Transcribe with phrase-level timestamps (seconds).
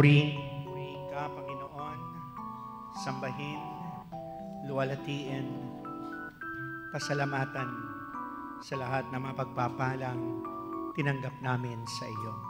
[0.00, 2.00] Purihin, purihin ka, Panginoon.
[3.04, 3.60] Sambahin,
[4.64, 5.44] luwalatiin,
[6.88, 7.68] pasalamatan
[8.64, 10.40] sa lahat ng mapagpapalang
[10.96, 12.49] tinanggap namin sa iyo.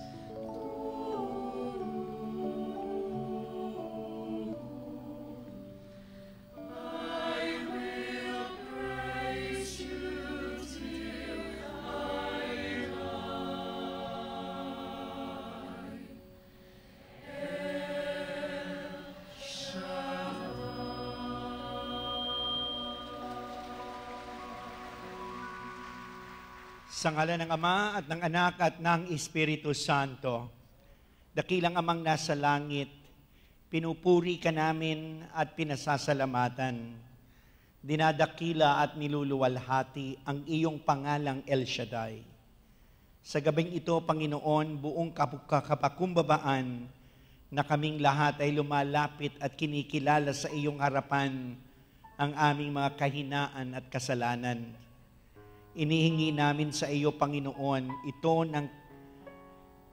[27.01, 30.53] Sa ngala ng Ama at ng Anak at ng Espiritu Santo,
[31.33, 32.93] dakilang amang nasa langit,
[33.73, 36.93] pinupuri ka namin at pinasasalamatan.
[37.81, 42.21] Dinadakila at niluluwalhati ang iyong pangalang El Shaddai.
[43.25, 45.09] Sa gabing ito, Panginoon, buong
[45.49, 46.85] kapakumbabaan
[47.49, 51.57] na kaming lahat ay lumalapit at kinikilala sa iyong harapan
[52.13, 54.90] ang aming mga kahinaan at kasalanan.
[55.71, 58.67] Inihingi namin sa iyo, Panginoon, ito ng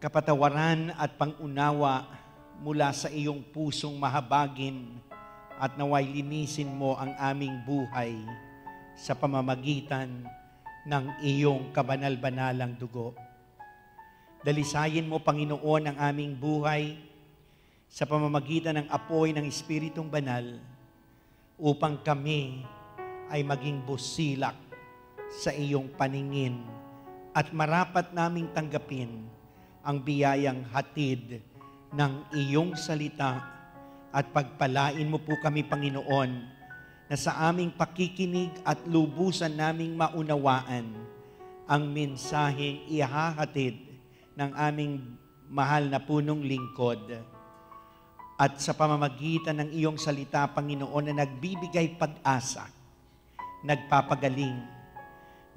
[0.03, 2.03] kapatawaran at pangunawa
[2.59, 4.99] mula sa iyong pusong mahabagin
[5.55, 8.11] at naway linisin mo ang aming buhay
[8.99, 10.27] sa pamamagitan
[10.83, 13.15] ng iyong kabanal-banalang dugo.
[14.43, 16.99] Dalisayin mo, Panginoon, ang aming buhay
[17.87, 20.59] sa pamamagitan ng apoy ng Espiritong Banal
[21.55, 22.67] upang kami
[23.31, 24.68] ay maging busilak
[25.29, 26.65] sa iyong paningin
[27.37, 29.29] at marapat naming tanggapin
[29.85, 31.45] ang biyayang hatid
[31.93, 33.59] ng iyong salita
[34.09, 36.31] at pagpalain mo po kami, Panginoon,
[37.09, 40.93] na sa aming pakikinig at lubusan naming maunawaan
[41.69, 43.77] ang mensaheng ihahatid
[44.37, 45.05] ng aming
[45.49, 47.21] mahal na punong lingkod.
[48.39, 52.69] At sa pamamagitan ng iyong salita, Panginoon, na nagbibigay pag-asa,
[53.67, 54.78] nagpapagaling,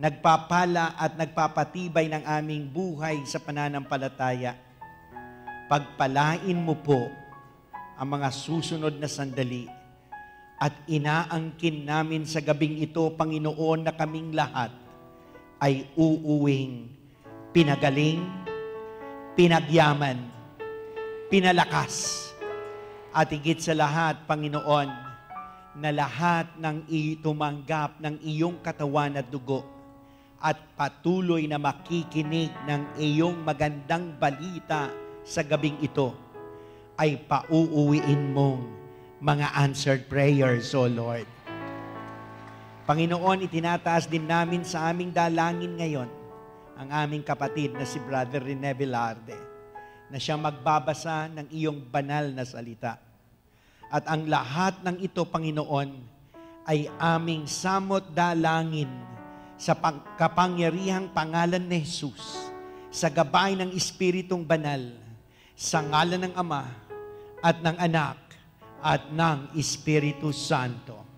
[0.01, 4.58] nagpapala at nagpapatibay ng aming buhay sa pananampalataya.
[5.70, 7.05] Pagpalain mo po
[7.93, 9.70] ang mga susunod na sandali
[10.58, 14.74] at inaangkin namin sa gabing ito, Panginoon, na kaming lahat
[15.62, 16.89] ay uuwing
[17.53, 18.25] pinagaling,
[19.38, 20.17] pinagyaman,
[21.29, 22.25] pinalakas,
[23.13, 24.89] at higit sa lahat, Panginoon,
[25.77, 29.81] na lahat ng itumanggap ng iyong katawan at dugo
[30.42, 34.90] at patuloy na makikinig ng iyong magandang balita
[35.22, 36.18] sa gabing ito
[36.98, 38.66] ay pauuwiin mong
[39.22, 41.30] mga answered prayers, O Lord.
[42.90, 46.10] Panginoon, itinataas din namin sa aming dalangin ngayon
[46.74, 49.38] ang aming kapatid na si Brother Rene Velarde
[50.10, 52.98] na siya magbabasa ng iyong banal na salita.
[53.94, 55.90] At ang lahat ng ito, Panginoon,
[56.66, 58.90] ay aming samot dalangin
[59.62, 62.50] sa pang- kapangyarihang pangalan ni Jesus,
[62.89, 64.89] sa gabay ng Espiritong Banal,
[65.53, 66.65] sa ngalan ng Ama
[67.46, 68.18] at ng Anak
[68.82, 71.11] at ng Espiritu Santo.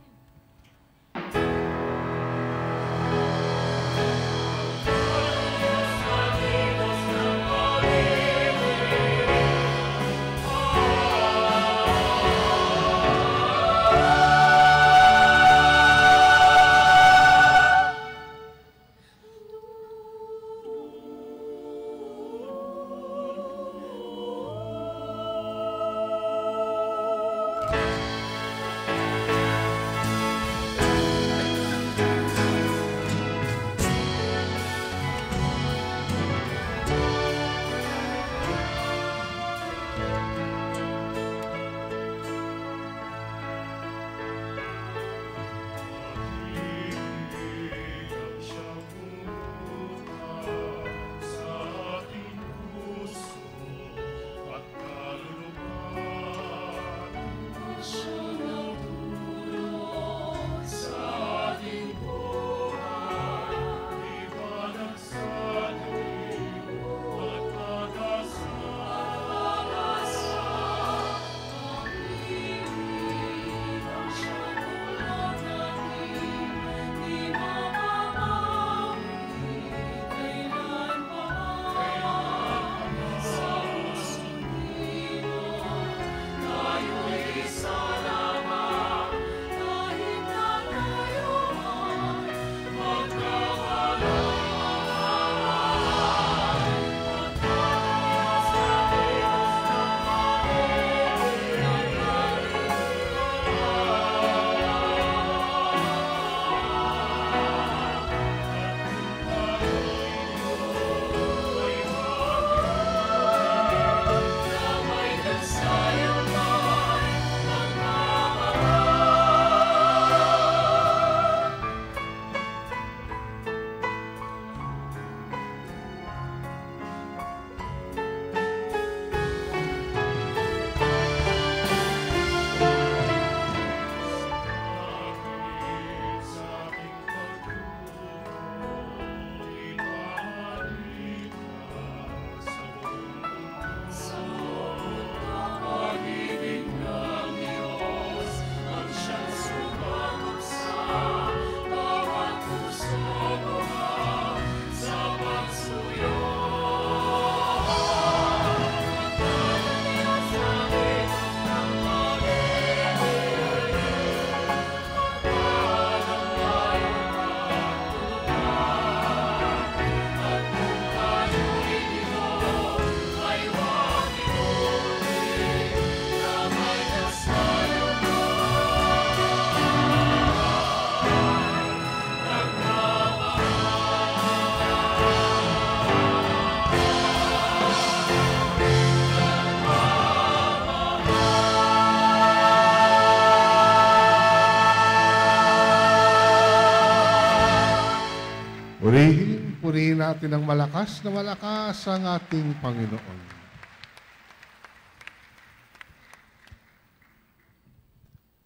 [200.24, 203.20] Natin ng malakas na malakas ang ating Panginoon.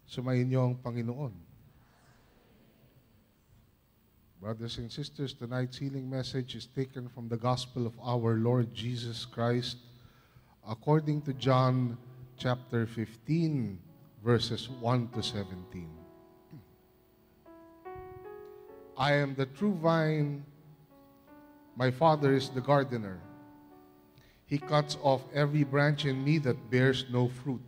[0.10, 1.38] Sumayin niyo ang Panginoon.
[4.42, 9.30] Brothers and sisters, tonight's healing message is taken from the Gospel of our Lord Jesus
[9.30, 9.78] Christ
[10.66, 11.94] according to John
[12.42, 13.78] chapter 15,
[14.26, 15.94] verses 1 to 17.
[18.98, 20.42] I am the true vine,
[21.78, 23.22] my Father is the gardener.
[24.50, 27.62] He cuts off every branch in me that bears no fruit,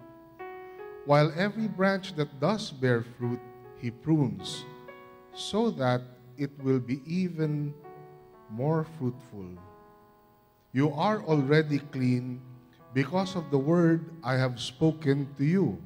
[1.06, 3.40] while every branch that does bear fruit,
[3.78, 4.66] he prunes,
[5.36, 6.02] so that
[6.38, 7.74] it will be even
[8.50, 9.46] more fruitful.
[10.74, 12.42] You are already clean
[12.94, 15.78] because of the word I have spoken to you.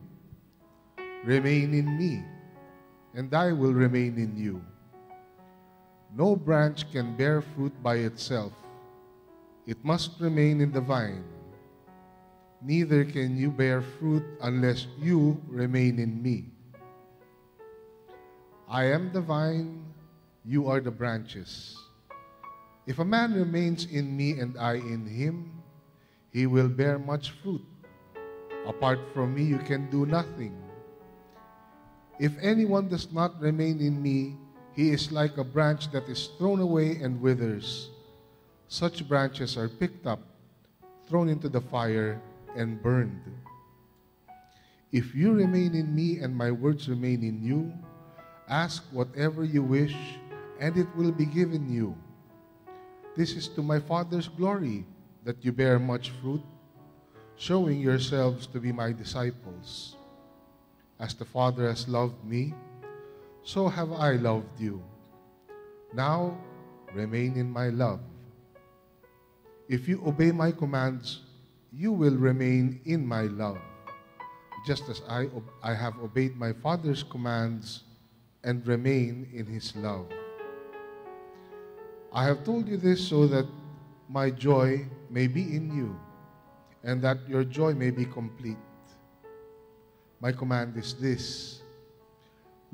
[1.25, 2.23] Remain in me,
[3.15, 4.63] and I will remain in you.
[6.13, 8.53] No branch can bear fruit by itself.
[9.65, 11.25] It must remain in the vine.
[12.61, 16.53] Neither can you bear fruit unless you remain in me.
[18.69, 19.81] I am the vine,
[20.45, 21.75] you are the branches.
[22.85, 25.63] If a man remains in me and I in him,
[26.31, 27.65] he will bear much fruit.
[28.67, 30.53] Apart from me, you can do nothing.
[32.19, 34.37] If anyone does not remain in me,
[34.75, 37.89] he is like a branch that is thrown away and withers.
[38.67, 40.19] Such branches are picked up,
[41.07, 42.19] thrown into the fire,
[42.55, 43.21] and burned.
[44.91, 47.73] If you remain in me and my words remain in you,
[48.49, 49.95] ask whatever you wish,
[50.59, 51.97] and it will be given you.
[53.15, 54.85] This is to my Father's glory
[55.23, 56.41] that you bear much fruit,
[57.37, 59.97] showing yourselves to be my disciples.
[60.99, 62.53] As the Father has loved me,
[63.43, 64.81] so have I loved you.
[65.93, 66.37] Now
[66.93, 67.99] remain in my love.
[69.67, 71.21] If you obey my commands,
[71.71, 73.59] you will remain in my love,
[74.65, 75.27] just as I,
[75.61, 77.83] I have obeyed my Father's commands
[78.43, 80.07] and remain in his love.
[82.11, 83.47] I have told you this so that
[84.07, 85.99] my joy may be in you
[86.83, 88.57] and that your joy may be complete.
[90.21, 91.62] My command is this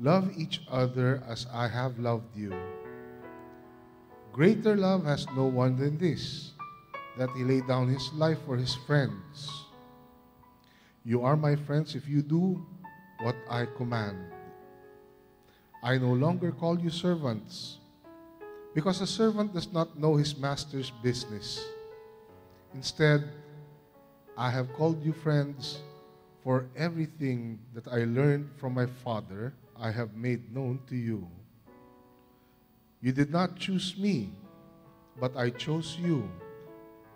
[0.00, 2.56] love each other as I have loved you.
[4.32, 6.52] Greater love has no one than this,
[7.18, 9.66] that he laid down his life for his friends.
[11.04, 12.64] You are my friends if you do
[13.20, 14.16] what I command.
[15.84, 17.76] I no longer call you servants,
[18.74, 21.60] because a servant does not know his master's business.
[22.72, 23.28] Instead,
[24.38, 25.82] I have called you friends,
[26.42, 31.26] for everything that I learned from my Father I have made known to you.
[33.00, 34.30] You did not choose me,
[35.18, 36.28] but I chose you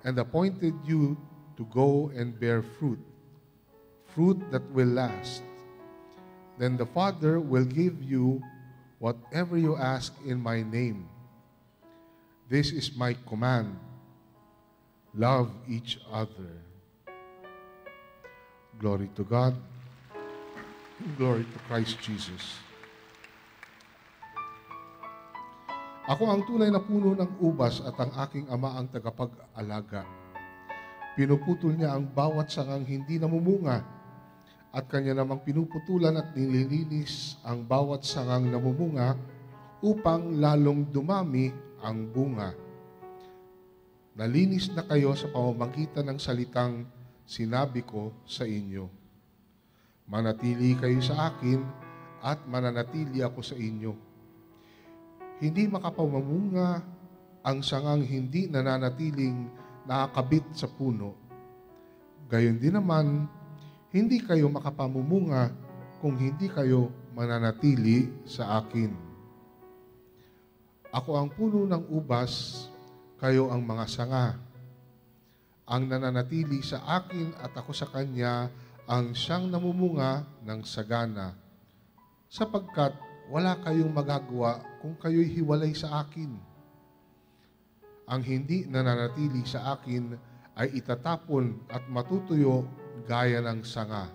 [0.02, 1.16] and appointed you
[1.56, 2.98] to go and bear fruit,
[4.16, 5.42] fruit that will last.
[6.58, 8.40] Then the Father will give you
[8.98, 11.08] whatever you ask in my name.
[12.48, 13.76] This is my command
[15.14, 16.58] love each other.
[18.78, 19.54] Glory to God.
[20.94, 22.62] Glory to Christ Jesus.
[26.06, 30.06] Ako ang tunay na puno ng ubas at ang aking ama ang tagapag-alaga.
[31.18, 33.82] Pinuputol niya ang bawat sangang hindi namumunga
[34.70, 39.18] at kanya namang pinuputulan at nililinis ang bawat sangang namumunga
[39.82, 41.50] upang lalong dumami
[41.82, 42.54] ang bunga.
[44.14, 46.86] Nalinis na kayo sa pamamagitan ng salitang
[47.26, 49.03] sinabi ko sa inyo.
[50.04, 51.64] Manatili kayo sa akin
[52.20, 53.92] at mananatili ako sa inyo.
[55.40, 56.84] Hindi makapamamunga
[57.44, 59.48] ang sangang hindi nananatiling
[59.84, 61.16] nakakabit sa puno.
[62.28, 63.28] Gayon din naman,
[63.92, 65.52] hindi kayo makapamumunga
[66.00, 68.92] kung hindi kayo mananatili sa akin.
[70.92, 72.64] Ako ang puno ng ubas,
[73.20, 74.36] kayo ang mga sanga.
[75.64, 78.52] Ang nananatili sa akin at ako sa kanya
[78.84, 81.32] ang siyang namumunga ng sagana.
[82.28, 82.92] Sapagkat
[83.32, 86.36] wala kayong magagawa kung kayo'y hiwalay sa akin.
[88.04, 90.12] Ang hindi nananatili sa akin
[90.60, 92.68] ay itatapon at matutuyo
[93.08, 94.12] gaya ng sanga.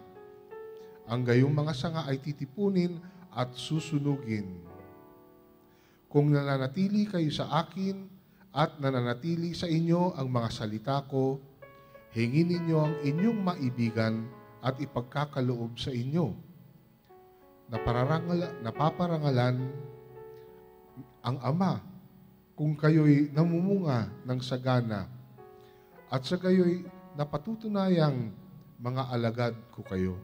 [1.10, 3.02] Ang gayong mga sanga ay titipunin
[3.34, 4.62] at susunugin.
[6.06, 8.06] Kung nananatili kayo sa akin
[8.54, 11.42] at nananatili sa inyo ang mga salita ko,
[12.14, 16.36] hingin ninyo ang inyong maibigan at ipagkakaloob sa inyo.
[17.70, 19.56] Napararangal, napaparangalan
[21.24, 21.80] ang Ama
[22.58, 25.08] kung kayo'y namumunga ng sagana
[26.10, 28.34] at sa kayo'y napatutunayang
[28.80, 30.16] mga alagad ko kayo.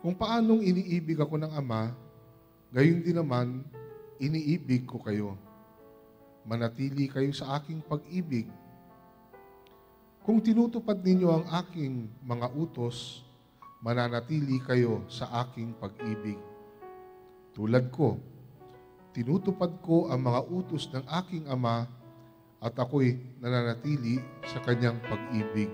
[0.00, 1.92] Kung paanong iniibig ako ng Ama,
[2.72, 3.66] gayon din naman
[4.22, 5.36] iniibig ko kayo.
[6.44, 8.48] Manatili kayo sa aking pag-ibig.
[10.24, 13.20] Kung tinutupad ninyo ang aking mga utos,
[13.84, 16.40] mananatili kayo sa aking pag-ibig.
[17.52, 18.16] Tulad ko,
[19.12, 21.84] tinutupad ko ang mga utos ng aking ama
[22.56, 24.16] at ako'y nananatili
[24.48, 25.68] sa kanyang pag-ibig.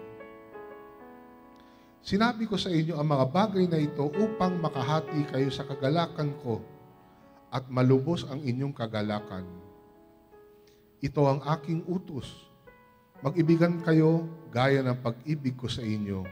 [2.02, 6.58] Sinabi ko sa inyo ang mga bagay na ito upang makahati kayo sa kagalakan ko
[7.54, 9.46] at malubos ang inyong kagalakan.
[10.98, 12.49] Ito ang aking utos.
[13.20, 16.24] Mag-ibigan kayo gaya ng pag-ibig ko sa inyo.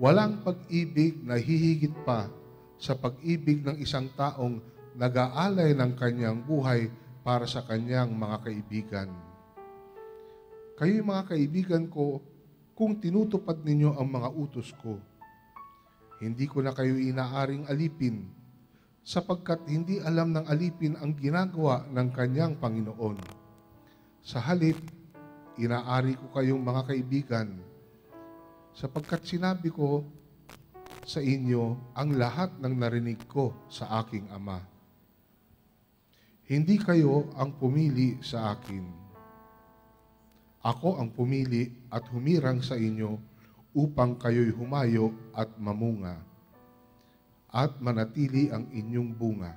[0.00, 2.32] Walang pag-ibig na hihigit pa
[2.80, 4.64] sa pag-ibig ng isang taong
[4.96, 6.88] nag-aalay ng kanyang buhay
[7.20, 9.08] para sa kanyang mga kaibigan.
[10.80, 12.24] Kayo mga kaibigan ko,
[12.72, 14.96] kung tinutupad ninyo ang mga utos ko,
[16.24, 18.32] hindi ko na kayo inaaring alipin
[19.04, 23.20] sapagkat hindi alam ng alipin ang ginagawa ng kanyang Panginoon.
[24.24, 24.80] Sa halip,
[25.60, 27.48] inaari ko kayong mga kaibigan
[28.74, 30.02] sapagkat sinabi ko
[31.06, 34.58] sa inyo ang lahat ng narinig ko sa aking Ama.
[36.44, 38.84] Hindi kayo ang pumili sa akin.
[40.64, 43.20] Ako ang pumili at humirang sa inyo
[43.76, 46.34] upang kayo'y humayo at mamunga
[47.54, 49.54] at manatili ang inyong bunga.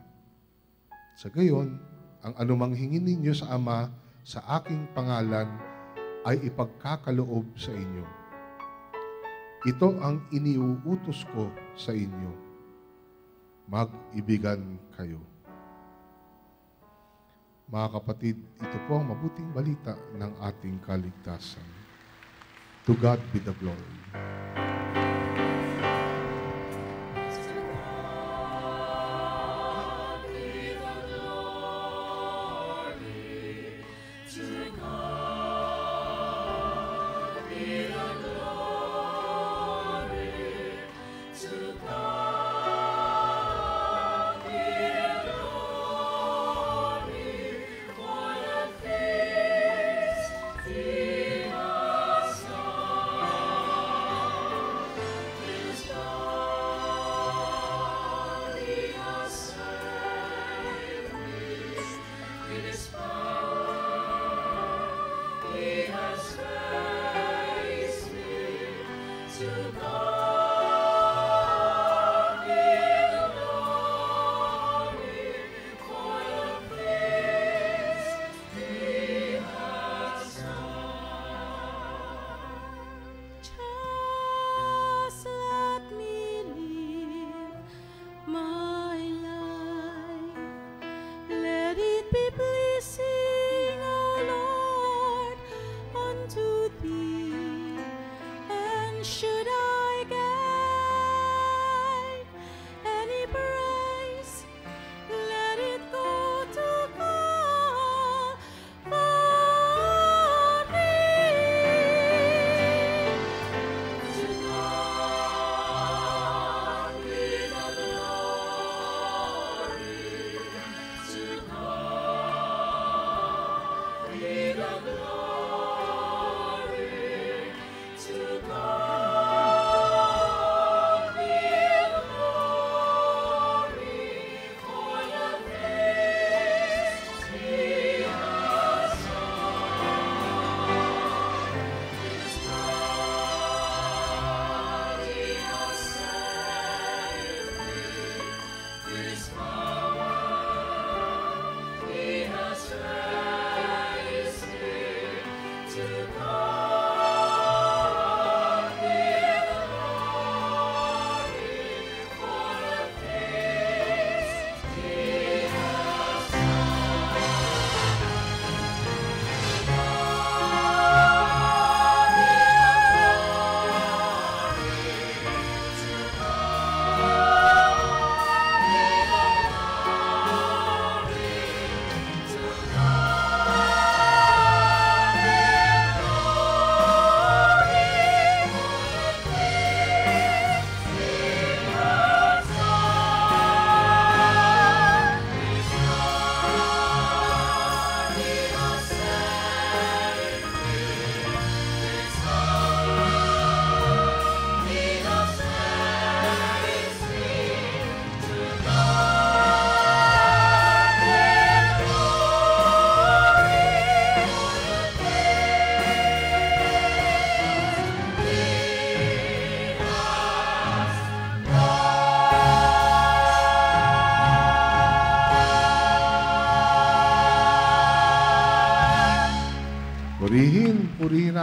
[1.18, 1.82] Sa gayon,
[2.22, 3.90] ang anumang hingin ninyo sa Ama
[4.22, 5.50] sa aking pangalan
[6.28, 8.04] ay ipagkakaloob sa inyo.
[9.64, 11.48] Ito ang iniuutos ko
[11.80, 12.32] sa inyo.
[13.72, 14.60] Mag-ibigan
[14.92, 15.24] kayo.
[17.68, 21.68] Mga kapatid, ito po ang mabuting balita ng ating kaligtasan.
[22.88, 24.67] To God be the glory.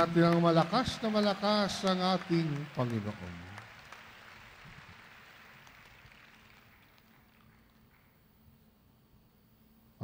[0.05, 2.45] Natin ang malakas na malakas ang ating
[2.77, 3.37] Panginoon.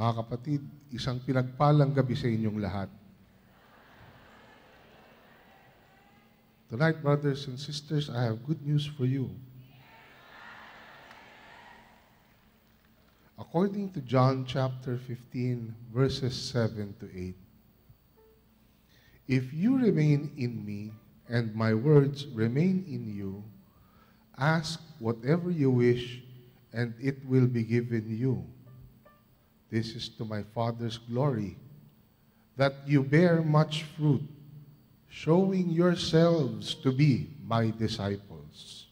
[0.01, 2.89] Mga kapatid, isang pinagpalang gabi sa inyong lahat.
[6.73, 9.29] Tonight, brothers and sisters, I have good news for you.
[13.37, 17.50] According to John chapter 15, verses 7 to 8,
[19.31, 20.91] If you remain in me
[21.31, 23.47] and my words remain in you,
[24.35, 26.19] ask whatever you wish
[26.75, 28.43] and it will be given you.
[29.71, 31.55] This is to my Father's glory,
[32.59, 34.27] that you bear much fruit,
[35.07, 38.91] showing yourselves to be my disciples.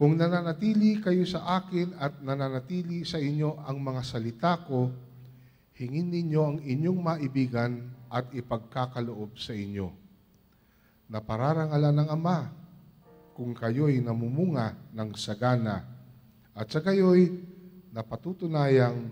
[0.00, 4.88] Kung nananatili kayo sa akin at nananatili sa inyo ang mga salita ko,
[5.76, 9.88] hingin ninyo ang inyong maibigan at ipagkakaloob sa inyo.
[11.08, 12.38] Na pararangalan ng Ama
[13.32, 15.88] kung kayo'y namumunga ng sagana
[16.52, 17.32] at sa kayo'y
[17.96, 19.08] napatutunayang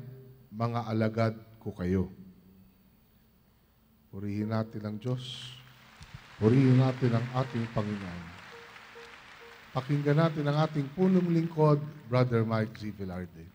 [0.52, 2.12] mga alagad ko kayo.
[4.12, 5.56] Purihin natin ang Diyos.
[6.36, 8.24] Purihin natin ang ating Panginoon.
[9.70, 11.78] Pakinggan natin ang ating punong lingkod,
[12.10, 12.90] Brother Mike Z.
[12.98, 13.49] Velarde.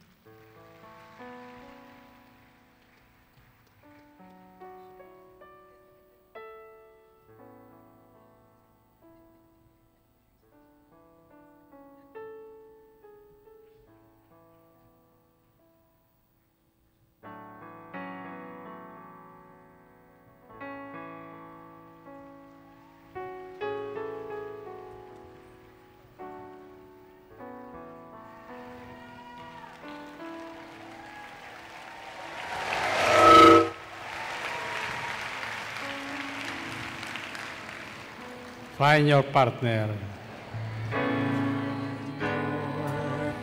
[38.77, 39.87] Find your partner.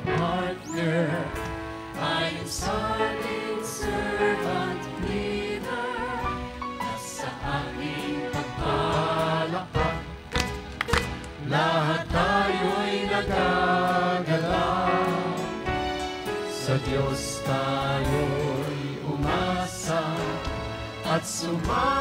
[0.04, 1.24] partner.
[1.96, 5.96] I am silent servant leader.
[6.76, 9.96] Nasa aking pagpalakpak.
[11.48, 15.00] Lahat tayo'y nagagalaw.
[16.52, 20.04] Sa Diyos tayo'y umasa
[21.08, 21.91] at sumampalataya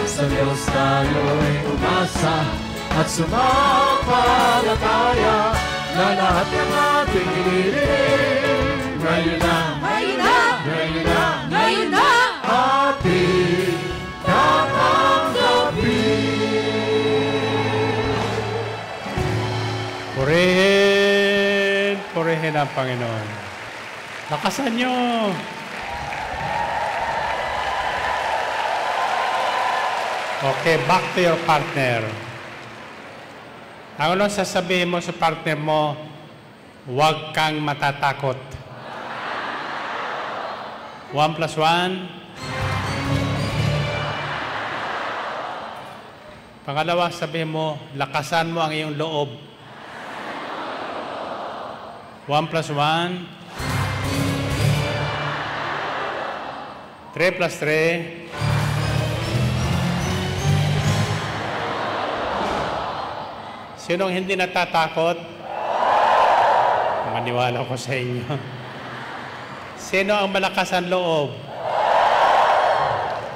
[0.09, 2.49] Sa Diyos tayo'y umasa
[2.97, 10.61] At sumampalataya Na lahat ng ating iniling Ngayon na, Ngayon na!
[10.61, 12.05] ngayon na Ngayon na!
[12.45, 13.81] Ating
[14.21, 16.05] tatanggapin
[20.17, 23.27] Purihin, purihin ang Panginoon.
[24.33, 25.29] Lakasan nyo.
[30.37, 32.26] Okay, back to your partner.
[33.97, 35.97] Ang ano sasabihin mo sa partner mo,
[36.85, 38.37] huwag kang matatakot.
[41.17, 42.05] One plus one.
[46.61, 49.33] Pangalawa, sabihin mo, lakasan mo ang iyong loob.
[52.29, 53.25] One plus one.
[57.17, 58.26] Three plus three.
[63.87, 65.15] Sinong hindi natatakot?
[67.15, 68.27] Maniwala ko sa inyo.
[69.79, 71.31] Sino ang malakas ang loob?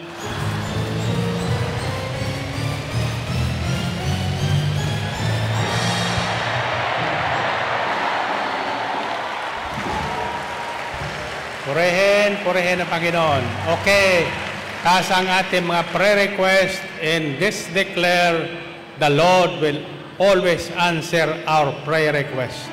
[11.61, 13.45] Purihin, purihin ang Panginoon.
[13.77, 14.40] Okay.
[14.81, 18.49] Taas ang ating mga prayer request and this declare
[18.97, 19.77] the Lord will
[20.17, 22.70] always answer our prayer request.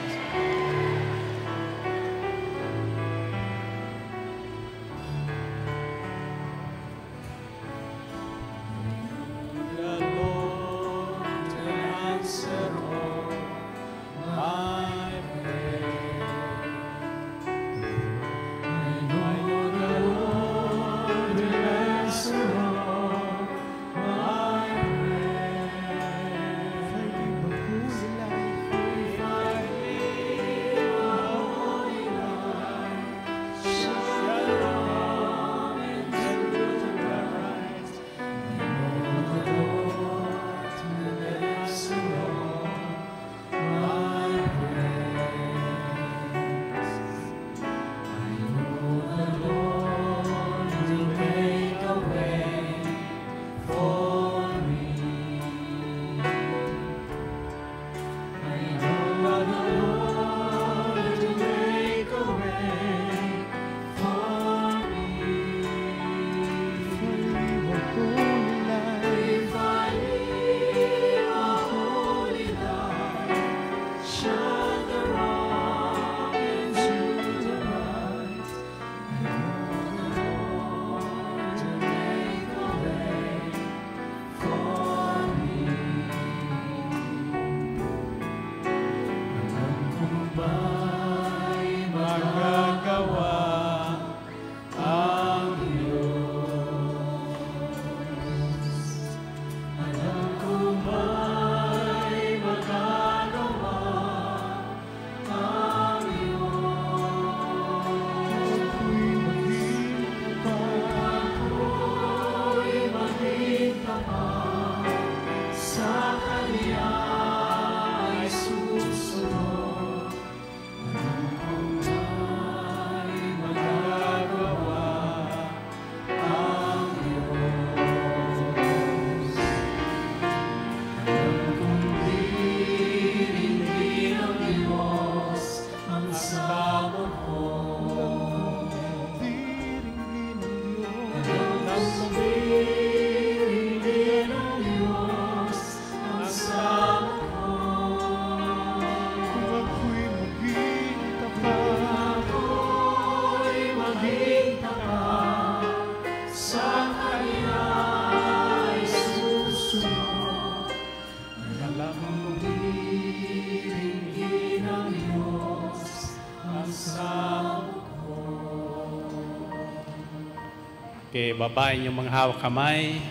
[171.18, 173.02] Okay, babae yung mga hawak kamay.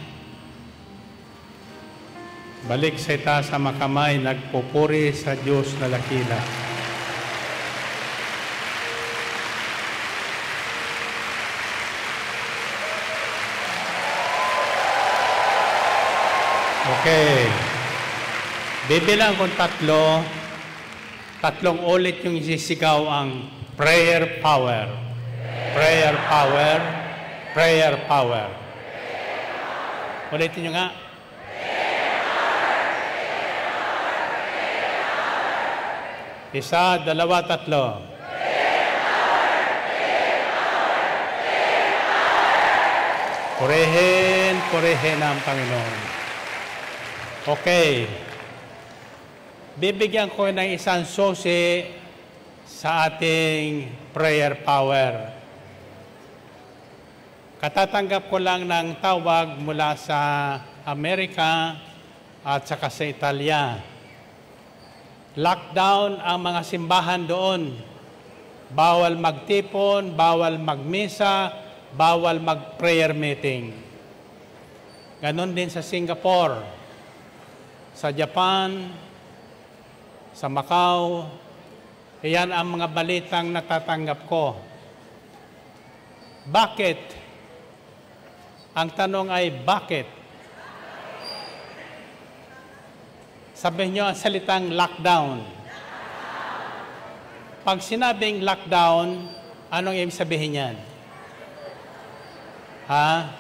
[2.64, 6.40] Balik sa itaas ang mga kamay, nagpupuri sa Diyos na lakila.
[16.96, 17.44] Okay.
[18.88, 20.24] Bibilang kong tatlo,
[21.44, 24.88] tatlong ulit yung isisigaw ang prayer power.
[25.76, 26.56] Prayer power.
[26.56, 26.97] Prayer power.
[30.30, 30.88] Ulitin nyo nga.
[36.54, 37.98] Isa, dalawa, tatlo.
[43.58, 46.00] Purihin, purihin ang Panginoon.
[47.58, 48.06] Okay.
[49.82, 51.90] Bibigyan ko ng isang susi
[52.70, 55.37] sa ating prayer power.
[57.58, 60.22] Katatanggap ko lang ng tawag mula sa
[60.86, 61.74] Amerika
[62.46, 63.82] at saka sa Italia.
[65.34, 67.74] Lockdown ang mga simbahan doon.
[68.70, 71.50] Bawal magtipon, bawal magmisa,
[71.98, 73.74] bawal mag-prayer meeting.
[75.18, 76.62] Ganon din sa Singapore,
[77.98, 78.94] sa Japan,
[80.30, 81.26] sa Macau.
[82.22, 84.62] Iyan ang mga balitang natatanggap ko.
[86.46, 87.17] Bakit?
[88.78, 90.06] Ang tanong ay bakit?
[93.58, 95.42] Sabihin nyo ang salitang lockdown.
[97.66, 99.34] Pag sinabing lockdown,
[99.74, 100.76] anong ibig sabihin yan?
[102.86, 103.34] Ha?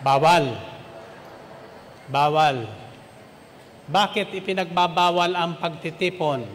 [0.00, 0.56] Bawal.
[2.08, 2.64] Bawal.
[3.92, 6.48] Bakit ipinagbabawal ang pagtitipon?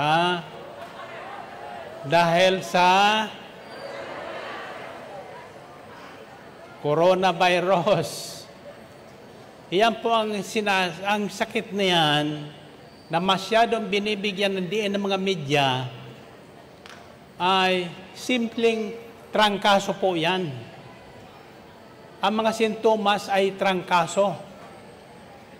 [0.00, 0.40] Ha?
[2.08, 2.88] Dahil sa
[6.86, 8.10] coronavirus.
[9.74, 12.26] Iyan po ang, sinas ang sakit na yan
[13.10, 15.66] na masyadong binibigyan ng diin ng mga media
[17.42, 18.94] ay simpleng
[19.34, 20.46] trangkaso po yan.
[22.22, 24.38] Ang mga sintomas ay trangkaso.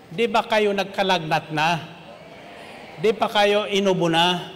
[0.07, 1.69] Di ba kayo nagkalagnat na?
[3.03, 4.55] Di ba kayo inubo na?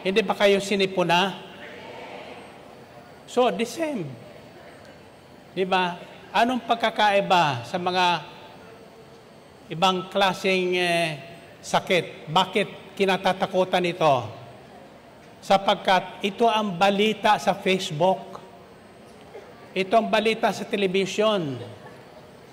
[0.00, 1.36] Hindi ba kayo sinipo na?
[3.28, 4.25] So, the same.
[5.56, 5.96] Di ba?
[6.36, 8.28] Anong pagkakaiba sa mga
[9.72, 11.16] ibang klaseng eh,
[11.64, 12.28] sakit?
[12.28, 14.28] Bakit kinatatakutan ito?
[15.40, 18.36] Sapagkat ito ang balita sa Facebook.
[19.72, 21.56] Ito ang balita sa television.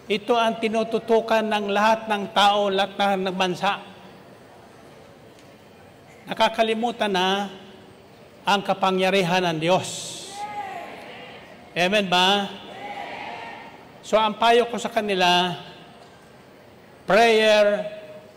[0.08, 3.94] Ito ang tinututukan ng lahat ng tao, lahat ng bansa
[6.24, 7.52] nakakalimutan na
[8.44, 9.90] ang kapangyarihan ng Diyos.
[11.74, 12.48] Amen ba?
[14.04, 15.58] So ang payo ko sa kanila,
[17.08, 17.88] prayer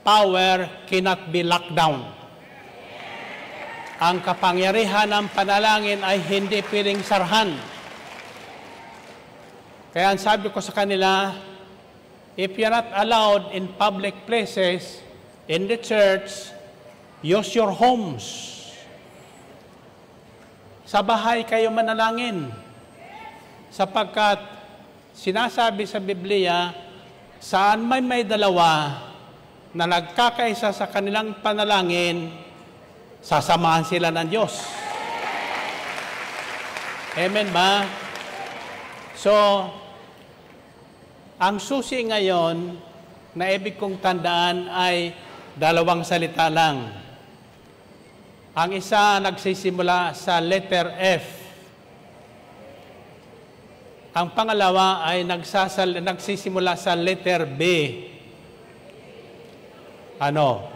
[0.06, 2.06] power cannot be locked down.
[3.98, 7.58] Ang kapangyarihan ng panalangin ay hindi pwedeng sarhan.
[9.90, 11.34] Kaya ang sabi ko sa kanila,
[12.38, 15.00] if you're not allowed in public places,
[15.48, 16.56] in the church,
[17.26, 18.54] Use your homes.
[20.86, 22.54] Sa bahay kayo manalangin.
[23.72, 24.38] Sapagkat
[25.16, 26.76] sinasabi sa Biblia,
[27.40, 29.00] saan may may dalawa
[29.72, 32.28] na nagkakaisa sa kanilang panalangin,
[33.24, 34.52] sasamahan sila ng Diyos.
[37.16, 37.88] Amen ba?
[39.16, 39.32] So,
[41.40, 42.76] ang susi ngayon
[43.32, 45.16] na ibig kong tandaan ay
[45.56, 46.92] dalawang salita lang.
[48.56, 51.45] Ang isa nagsisimula sa letter F.
[54.16, 57.60] Ang pangalawa ay nagsasal, nagsisimula sa letter B.
[60.16, 60.72] Ano?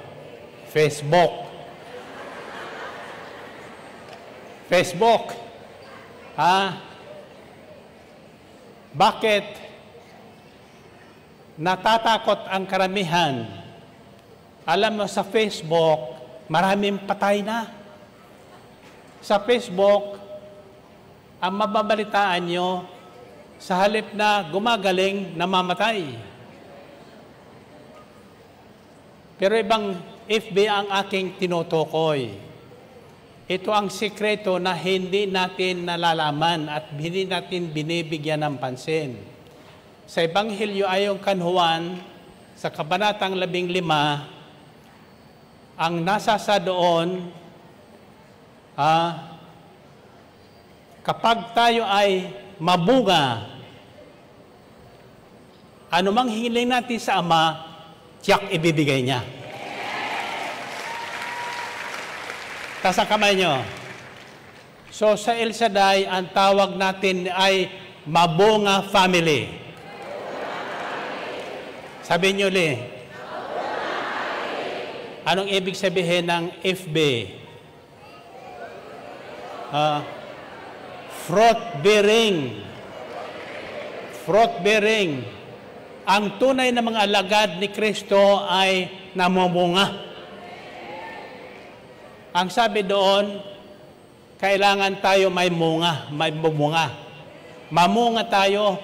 [0.68, 1.32] Facebook.
[4.68, 5.32] Facebook.
[6.36, 6.84] Ha?
[8.92, 9.46] Bakit
[11.56, 13.48] natatakot ang karamihan?
[14.68, 16.20] Alam mo sa Facebook,
[16.50, 17.70] Maraming patay na.
[19.22, 20.18] Sa Facebook,
[21.38, 22.82] ang mababalitaan nyo,
[23.60, 26.16] sa halip na gumagaling, namamatay.
[29.36, 32.40] Pero ibang FB ang aking tinutukoy.
[33.44, 39.20] Ito ang sikreto na hindi natin nalalaman at hindi natin binibigyan ng pansin.
[40.08, 42.00] Sa Ebanghelyo ayon kan Juan,
[42.56, 43.76] sa Kabanatang 15,
[45.76, 47.28] ang nasa sa doon,
[48.72, 49.36] ah,
[51.04, 53.48] kapag tayo ay mabunga,
[55.90, 57.56] anumang hiling natin sa Ama,
[58.20, 59.24] tiyak ibibigay niya.
[62.80, 63.60] Tasa kamay nyo.
[64.92, 67.68] So sa El Shaddai, ang tawag natin ay
[68.08, 69.52] Mabunga Family.
[72.00, 73.00] Sabi nyo li,
[75.20, 76.96] Anong ibig sabihin ng FB?
[79.70, 80.02] Uh,
[81.30, 82.36] fruit bearing.
[84.26, 85.22] Fruit bearing.
[86.10, 88.18] Ang tunay na mga alagad ni Kristo
[88.50, 90.10] ay namumunga.
[92.34, 93.38] Ang sabi doon,
[94.42, 96.90] kailangan tayo may munga, may bumunga.
[97.70, 98.82] Mamunga tayo,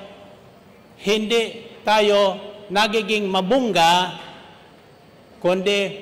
[1.03, 2.39] hindi tayo
[2.71, 4.23] nagiging mabungga,
[5.43, 5.99] kundi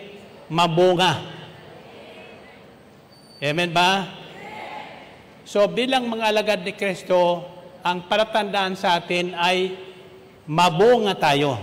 [0.52, 1.20] mabunga.
[3.40, 4.23] Amen ba?
[5.44, 7.44] So bilang mga alagad ni Kristo,
[7.84, 9.76] ang palatandaan sa atin ay
[10.48, 11.60] mabunga tayo.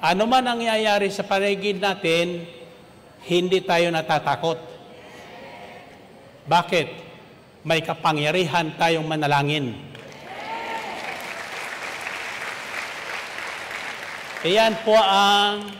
[0.00, 2.48] Ano man ang nangyayari sa paligid natin,
[3.28, 4.56] hindi tayo natatakot.
[6.48, 6.88] Bakit?
[7.66, 9.76] May kapangyarihan tayong manalangin.
[14.46, 15.76] Iyan po ang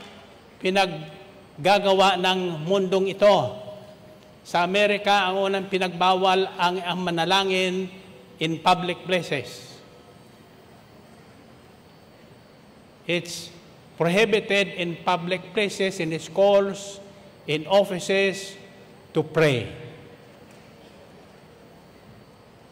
[0.60, 3.65] pinaggagawa ng mundong ito
[4.46, 7.90] sa Amerika, ang unang pinagbawal ang, ang manalangin
[8.38, 9.74] in public places.
[13.10, 13.50] It's
[13.98, 17.02] prohibited in public places, in schools,
[17.50, 18.54] in offices,
[19.10, 19.66] to pray.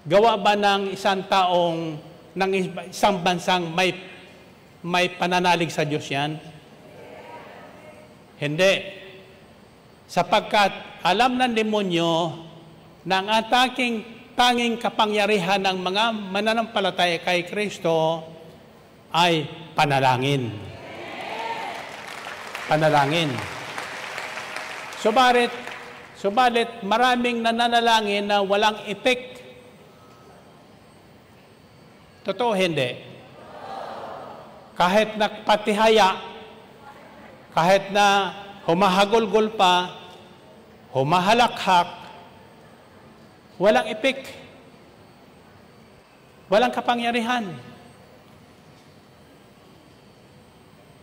[0.06, 1.98] Gawa ba ng isang taong,
[2.38, 2.50] ng
[2.86, 3.98] isang bansang may,
[4.78, 6.38] may pananalig sa Diyos yan?
[8.38, 9.03] Hindi.
[10.04, 12.12] Sapagkat alam ng demonyo
[13.04, 18.24] na ang ataking tanging kapangyarihan ng mga mananampalataya kay Kristo
[19.14, 19.46] ay
[19.78, 20.50] panalangin.
[22.66, 23.30] Panalangin.
[24.98, 25.52] Subalit,
[26.18, 29.38] subalit maraming nananalangin na walang effect.
[32.24, 32.96] Totoo hindi.
[34.74, 36.18] Kahit nagpatihaya,
[37.54, 38.32] kahit na
[38.64, 39.92] humahagulgol pa,
[40.92, 41.88] humahalakhak,
[43.60, 44.30] walang effect.
[46.44, 47.56] Walang kapangyarihan.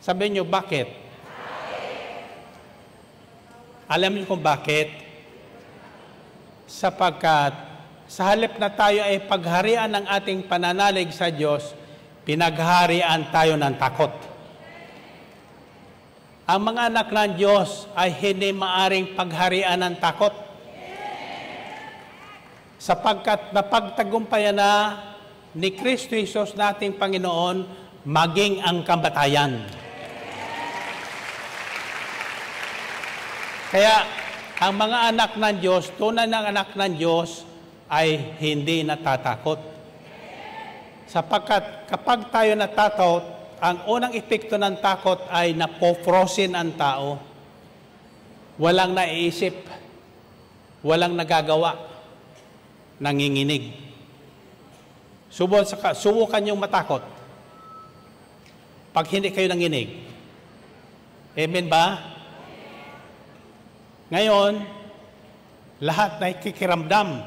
[0.02, 0.90] Sabi niyo, bakit?
[3.90, 4.88] Alam niyo kung bakit?
[6.70, 7.54] Sapagkat
[8.08, 11.76] sa halip na tayo ay pagharian ng ating pananalig sa Diyos,
[12.24, 14.31] pinagharian tayo ng takot.
[16.52, 20.36] Ang mga anak ng Diyos ay hindi maaring pagharian ng takot.
[22.76, 24.72] Sapagkat napagtagumpayan na
[25.56, 27.64] ni Kristo Jesus nating Panginoon
[28.04, 29.64] maging ang kamatayan.
[33.72, 34.04] Kaya
[34.60, 37.48] ang mga anak ng Diyos, tunay ng anak ng Diyos,
[37.88, 39.64] ay hindi natatakot.
[41.08, 47.22] Sapagkat kapag tayo natatakot, ang unang epekto ng takot ay napofrozen ang tao.
[48.58, 49.54] Walang naiisip,
[50.82, 51.78] walang nagagawa,
[52.98, 53.78] nanginginig.
[55.30, 57.06] Subukan, subukan yung matakot.
[58.92, 60.10] Pag hindi kayo nanginig.
[61.38, 62.02] Amen ba?
[64.12, 64.60] Ngayon,
[65.80, 67.24] lahat na ikikiramdam,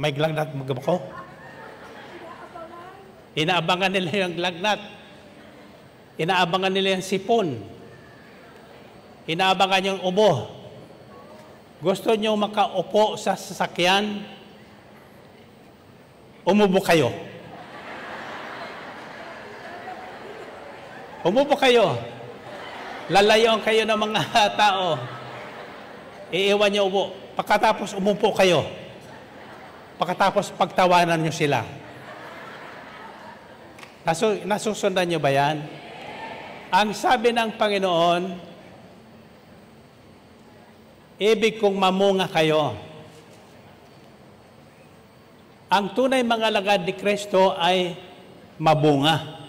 [0.00, 1.04] may glagnat magabako.
[3.38, 4.99] Inaabangan nila yung glagnat.
[6.16, 7.60] Inaabangan nila yung sipon.
[9.30, 10.50] Inaabangan yung ubo.
[11.80, 14.20] Gusto nyo makaupo sa sasakyan?
[16.44, 17.08] Umubo kayo.
[21.24, 22.00] Umubo kayo.
[23.12, 24.22] Lalayon kayo ng mga
[24.60, 24.96] tao.
[26.30, 27.12] Iiwan niyo upo.
[27.36, 28.66] Pagkatapos umupo kayo.
[30.00, 31.60] Pagkatapos pagtawanan niyo sila.
[34.00, 35.60] Nasu nasusundan niyo ba yan?
[36.70, 38.22] Ang sabi ng Panginoon,
[41.18, 42.78] ibig kong mamunga kayo.
[45.66, 47.98] Ang tunay mga lagad ni Kristo ay
[48.62, 49.42] mabunga.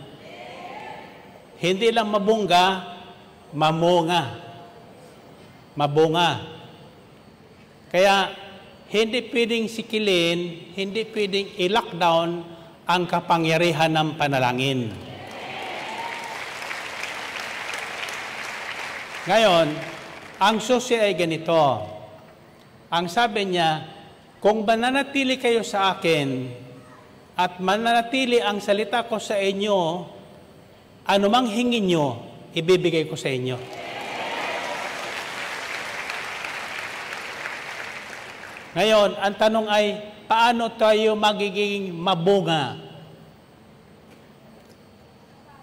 [1.61, 2.89] Hindi lang mabunga,
[3.53, 4.21] mamunga.
[5.77, 6.29] Mabunga.
[7.93, 8.33] Kaya
[8.89, 12.29] hindi pwedeng sikilin, hindi pwedeng i-lockdown
[12.89, 15.10] ang kapangyarihan ng panalangin.
[19.21, 19.67] Ngayon,
[20.41, 21.53] ang susi ay ganito.
[22.89, 23.85] Ang sabi niya,
[24.41, 26.49] kung mananatili kayo sa akin
[27.37, 30.09] at mananatili ang salita ko sa inyo,
[31.05, 32.07] anumang hingin nyo,
[32.57, 33.61] ibibigay ko sa inyo.
[38.73, 39.85] Ngayon, ang tanong ay,
[40.25, 42.73] paano tayo magiging mabunga?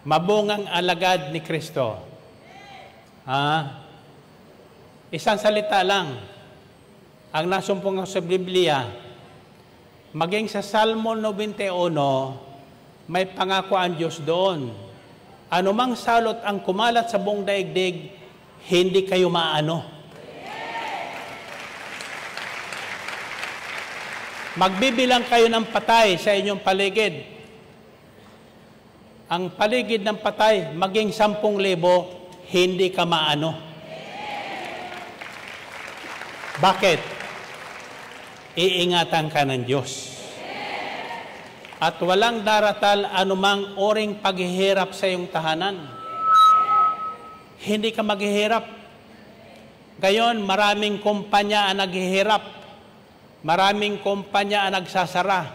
[0.07, 2.08] Mabungang alagad ni Kristo.
[3.29, 3.85] Ha?
[5.13, 6.17] Isang salita lang.
[7.29, 8.89] Ang nasumpong sa Biblia,
[10.17, 11.69] maging sa Salmo 91,
[13.05, 14.73] may pangako ang Diyos doon.
[15.53, 18.17] Anumang salot ang kumalat sa buong daigdig,
[18.73, 19.85] hindi kayo maano.
[24.57, 27.29] Magbibilang kayo ng patay sa inyong paligid.
[29.29, 32.18] Ang paligid ng patay, maging sampung libo,
[32.49, 33.53] hindi ka maano.
[36.59, 37.01] Bakit?
[38.59, 40.19] Iingatan ka ng Diyos.
[41.79, 45.79] At walang daratal anumang oring paghihirap sa iyong tahanan.
[47.63, 48.67] Hindi ka maghihirap.
[50.03, 52.59] Gayon, maraming kumpanya ang naghihirap
[53.39, 55.47] Maraming kumpanya ang nagsasara.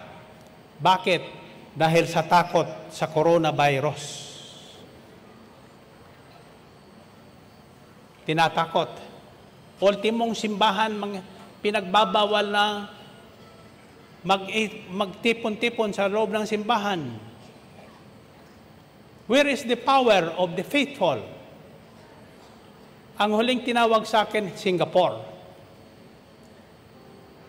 [0.80, 1.44] Bakit?
[1.76, 4.23] Dahil sa takot sa coronavirus.
[8.24, 8.90] Tinatakot.
[9.84, 10.96] Ultimong simbahan,
[11.60, 12.66] pinagbabawal na
[14.24, 14.48] mag,
[14.92, 17.04] magtipon-tipon sa loob ng simbahan.
[19.28, 21.24] Where is the power of the faithful?
[23.16, 25.24] Ang huling tinawag sa akin, Singapore.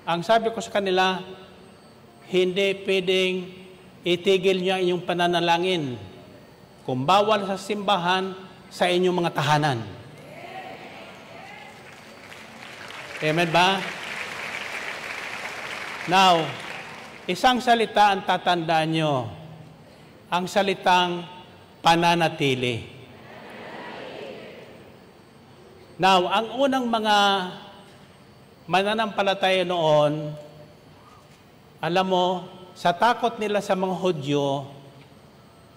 [0.05, 1.19] Ang sabi ko sa kanila,
[2.29, 3.35] hindi pwedeng
[4.05, 5.97] itigil niya inyong pananalangin
[6.85, 8.37] kung bawal sa simbahan
[8.69, 10.04] sa inyong mga tahanan.
[13.25, 13.81] Amen ba?
[16.13, 16.45] Now,
[17.25, 19.33] isang salita ang tatandaan nyo.
[20.29, 21.25] Ang salitang
[21.81, 22.85] pananatili.
[25.97, 27.17] Now, ang unang mga
[28.69, 30.37] mananampalataya noon,
[31.81, 32.45] alam mo,
[32.77, 34.69] sa takot nila sa mga Hudyo,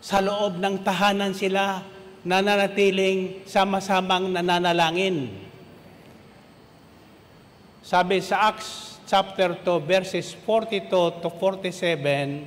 [0.04, 1.80] sa loob ng tahanan sila
[2.28, 5.47] nananatiling sama-samang nananalangin.
[7.88, 12.44] Sabi sa Acts chapter 2, verses 42 to 47,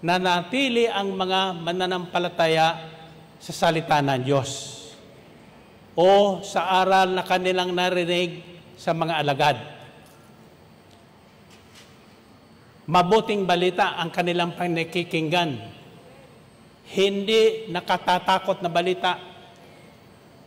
[0.00, 2.80] na natili ang mga mananampalataya
[3.36, 4.48] sa salita ng Diyos
[5.92, 8.40] o sa aral na kanilang narinig
[8.80, 9.60] sa mga alagad.
[12.88, 15.60] Mabuting balita ang kanilang panikikinggan.
[16.88, 19.12] Hindi nakatatakot na balita.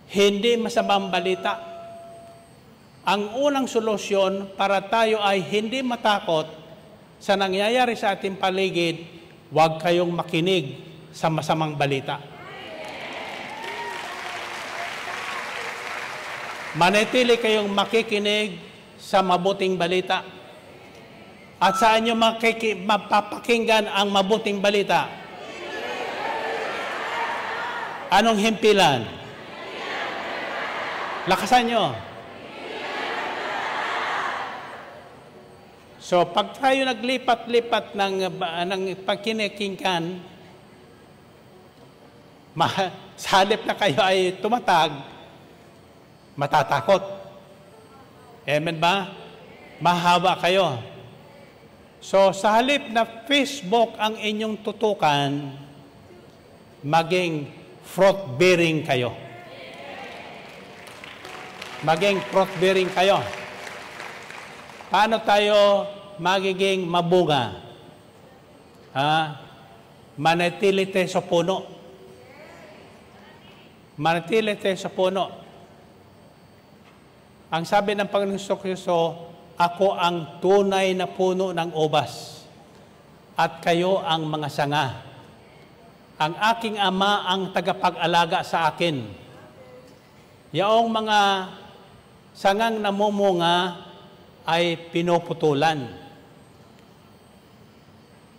[0.10, 1.71] Hindi masamang balita
[3.12, 6.48] ang unang solusyon para tayo ay hindi matakot
[7.20, 9.04] sa nangyayari sa ating paligid,
[9.52, 10.80] huwag kayong makinig
[11.12, 12.24] sa masamang balita.
[16.80, 18.56] Manatili kayong makikinig
[18.96, 20.24] sa mabuting balita.
[21.60, 25.12] At saan nyo makiki- mapapakinggan ang mabuting balita?
[28.08, 29.04] Anong himpilan?
[31.28, 32.11] Lakasan nyo.
[36.12, 38.36] So, pag tayo naglipat-lipat ng,
[38.68, 40.20] ng pagkinekingkan,
[42.52, 42.68] ma,
[43.16, 44.92] sa halip na kayo ay tumatag,
[46.36, 47.00] matatakot.
[48.44, 49.16] Amen ba?
[49.80, 50.84] Mahawa kayo.
[52.04, 55.32] So, sa halip na Facebook ang inyong tutukan,
[56.84, 57.48] maging
[57.88, 59.16] fruit-bearing kayo.
[61.88, 63.24] Maging fruit-bearing kayo.
[64.92, 65.88] Paano tayo
[66.22, 67.58] magiging mabunga.
[68.94, 69.42] Ha?
[70.22, 71.66] Manatili tayo sa puno.
[73.98, 75.24] Manatili tayo sa puno.
[77.52, 78.98] Ang sabi ng Panginoong Kristo,
[79.58, 82.46] ako ang tunay na puno ng ubas
[83.36, 84.88] at kayo ang mga sanga.
[86.22, 89.10] Ang aking ama ang tagapag-alaga sa akin.
[90.54, 91.20] Yaong mga
[92.38, 93.90] sangang namumunga
[94.46, 96.01] ay pinuputulan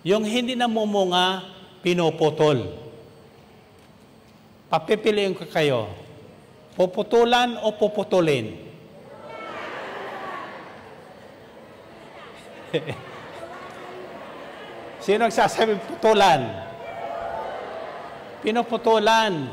[0.03, 1.47] yung hindi namumunga,
[1.83, 2.75] pinuputol.
[4.67, 5.87] Papipiliin ko kayo.
[6.75, 8.57] Puputulan o puputulin?
[15.05, 16.41] Sino nagsasabi putulan?
[18.43, 19.51] Pinuputulan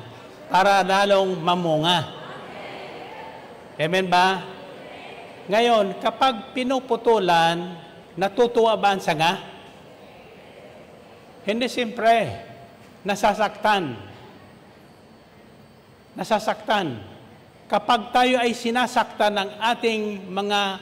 [0.50, 2.10] para lalong mamunga.
[3.78, 4.41] Amen ba?
[5.50, 7.76] Ngayon, kapag pinuputulan,
[8.16, 9.59] natutuwa ba ang sanga?
[11.50, 12.30] Hindi siyempre,
[13.02, 13.97] nasasaktan.
[16.14, 17.02] Nasasaktan.
[17.66, 20.78] Kapag tayo ay sinasaktan ng ating mga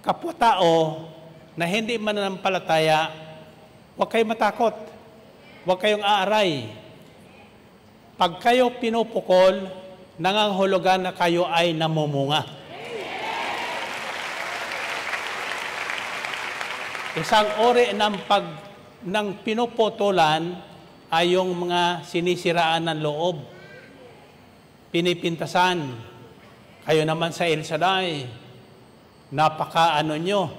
[0.00, 1.04] kapwa-tao
[1.52, 3.12] na hindi mananampalataya,
[3.92, 4.72] huwag kayong matakot.
[5.68, 6.72] Huwag kayong aaray.
[8.16, 9.68] Pag kayo pinupukol,
[10.16, 12.40] nangangahulugan na kayo ay namumunga.
[17.20, 18.63] Isang ori ng pag
[19.04, 20.56] ng pinupotolan
[21.12, 23.36] ay yung mga sinisiraan ng loob.
[24.88, 25.92] Pinipintasan.
[26.84, 28.28] Kayo naman sa El Shaddai,
[29.32, 30.52] napaka ano nyo,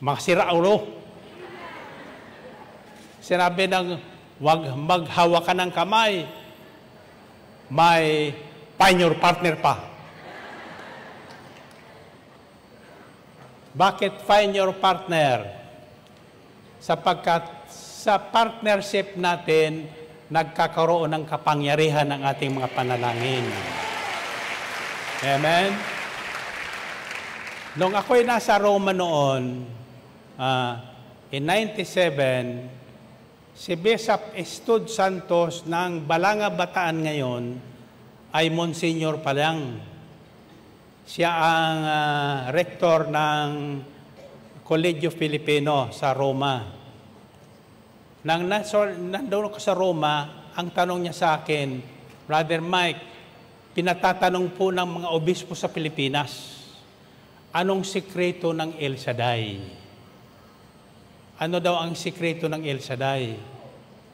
[0.00, 0.88] makasira ulo.
[3.20, 3.86] Sinabi ng
[4.40, 6.24] wag maghawa ka ng kamay,
[7.68, 8.32] may
[8.96, 9.84] your partner pa.
[13.76, 15.55] Bakit find your partner?
[16.86, 19.90] Sapagkat sa partnership natin,
[20.30, 23.42] nagkakaroon ng kapangyarihan ng ating mga panalangin.
[25.26, 25.74] Amen?
[27.74, 29.66] Nung ako'y nasa Roma noon,
[30.38, 30.72] uh,
[31.34, 32.70] in 97,
[33.50, 37.44] si Bishop Estud Santos ng Balanga Bataan ngayon
[38.30, 39.82] ay Monsignor pa lang.
[41.02, 43.46] Siya ang uh, rektor ng
[44.62, 46.75] Colegio Filipino sa Roma.
[48.26, 51.78] Nang nandoon ko sa Roma, ang tanong niya sa akin,
[52.26, 52.98] Brother Mike,
[53.70, 56.58] pinatatanong po ng mga obispo sa Pilipinas,
[57.54, 59.62] anong sikreto ng El Shaddai?
[61.38, 63.38] Ano daw ang sikreto ng El Shaddai?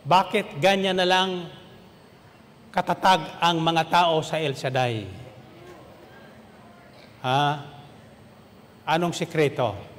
[0.05, 1.49] Bakit ganyan na lang
[2.69, 5.09] katatag ang mga tao sa El Shaddai?
[7.25, 7.45] Ha?
[8.93, 9.92] Anong sikreto?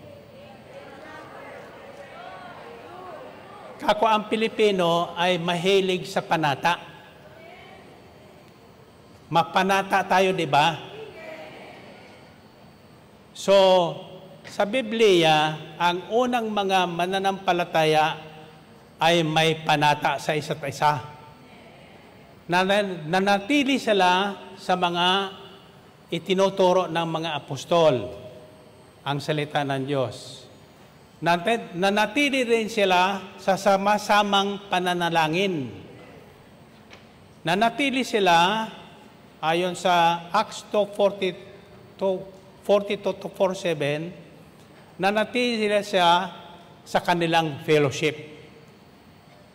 [3.84, 6.79] Kako ang Pilipino ay mahilig sa panata.
[9.27, 10.71] Mapanata tayo, di ba?
[13.36, 13.55] So,
[14.47, 18.05] sa Biblia, ang unang mga mananampalataya
[19.03, 21.03] ay may panata sa isa't isa.
[22.47, 25.07] Nanatili sila sa mga
[26.07, 28.15] itinuturo ng mga apostol,
[29.03, 30.43] ang salita ng Diyos
[31.24, 35.71] nanatili rin sila sa sama-samang pananalangin.
[37.47, 38.67] Nanatili sila
[39.39, 46.32] ayon sa Acts 2:42 42 to 47, nanatili sila siya
[46.84, 48.15] sa kanilang fellowship.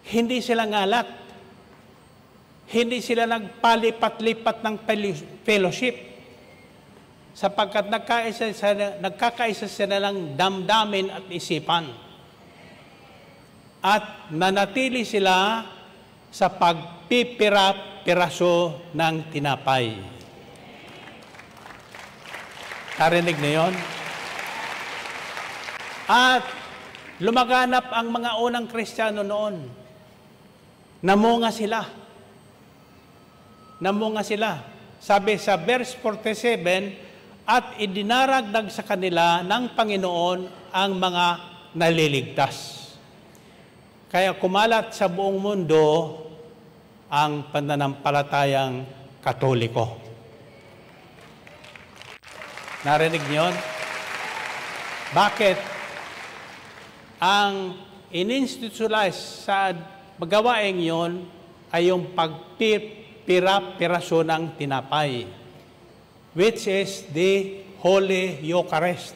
[0.09, 1.09] Hindi sila ngalat.
[2.69, 4.77] Hindi sila nagpalipat-lipat ng
[5.41, 6.08] fellowship
[7.39, 8.51] sapagkat nagkaisa,
[8.99, 11.87] nagkakaisa sila ng damdamin at isipan.
[13.79, 15.63] At nanatili sila
[16.35, 19.95] sa pagpipira-piraso ng tinapay.
[22.99, 23.71] Karinig na yon?
[26.11, 26.43] At
[27.23, 29.63] lumaganap ang mga unang Kristiyano noon.
[31.07, 31.87] Namunga sila.
[33.79, 34.59] Namunga sila.
[34.99, 37.07] Sabi sa verse 47,
[37.49, 41.27] at idinaragdag sa kanila ng Panginoon ang mga
[41.81, 42.77] naliligtas.
[44.13, 46.13] Kaya kumalat sa buong mundo
[47.09, 48.85] ang pananampalatayang
[49.25, 49.97] katoliko.
[52.85, 53.49] Narinig niyo?
[55.17, 55.57] Bakit?
[57.25, 57.81] Ang
[58.13, 59.73] ininstitutionalize sa
[60.21, 61.25] magawaing yon
[61.73, 65.38] ay yung pagpira-piraso ng tinapay
[66.35, 69.15] which is the Holy Eucharist.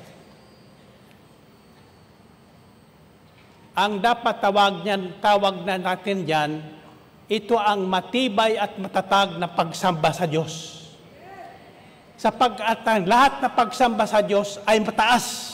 [3.72, 6.60] Ang dapat tawag, niyan, tawag na natin diyan,
[7.32, 10.84] ito ang matibay at matatag na pagsamba sa Diyos.
[12.20, 15.48] Sapagkat ang lahat na pagsamba sa Diyos ay mataas.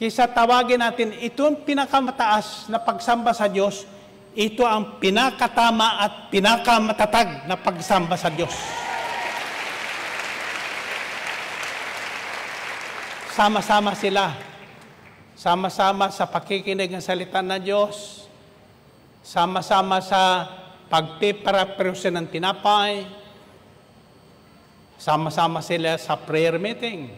[0.00, 3.86] Kisa tawagin natin, ito ang pinakamataas na pagsamba sa Diyos,
[4.34, 8.50] ito ang pinakatama at pinakamatatag na pagsamba sa Diyos.
[13.34, 14.30] Sama-sama sila.
[15.34, 18.30] Sama-sama sa pakikinig ng salita ng Diyos.
[19.26, 20.46] Sama-sama sa
[20.86, 23.02] pagpiparapreso ng tinapay.
[25.02, 27.10] Sama-sama sila sa prayer meeting.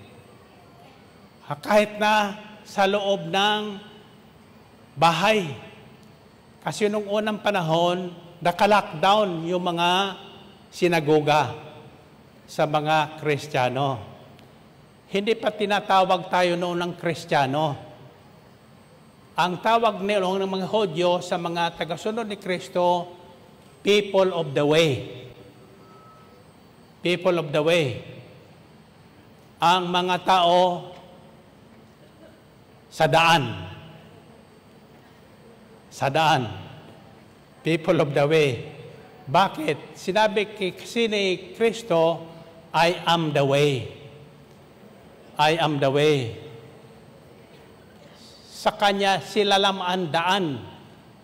[1.60, 3.76] Kahit na sa loob ng
[4.96, 5.52] bahay.
[6.64, 8.08] Kasi nung unang panahon,
[8.40, 10.16] naka-lockdown yung mga
[10.72, 11.52] sinagoga
[12.48, 14.15] sa mga Kristiyano.
[15.06, 17.78] Hindi pa tinatawag tayo noon ng Kristiyano.
[19.38, 23.14] Ang tawag noon ng mga Hodyo sa mga tagasunod ni Kristo,
[23.86, 24.90] people of the way.
[27.06, 28.02] People of the way.
[29.62, 30.90] Ang mga tao
[32.90, 33.44] sa daan.
[35.86, 36.50] Sa daan.
[37.62, 38.50] People of the way.
[39.30, 39.94] Bakit?
[39.94, 42.26] Sinabi kasi ni Kristo,
[42.74, 44.05] I am the way.
[45.36, 46.32] I am the way.
[48.48, 50.58] Sa Kanya sila lamaan daan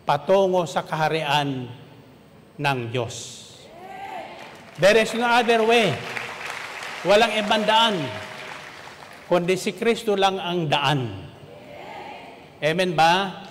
[0.04, 1.64] patungo sa kaharian
[2.60, 3.40] ng Diyos.
[4.76, 5.96] There is no other way.
[7.02, 7.96] Walang ibang daan,
[9.26, 11.00] kundi si Kristo lang ang daan.
[12.62, 13.42] Amen ba?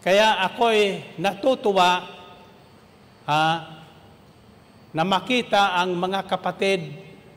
[0.00, 2.08] Kaya ako'y natutuwa
[3.28, 3.42] ha,
[4.90, 6.80] na makita ang mga kapatid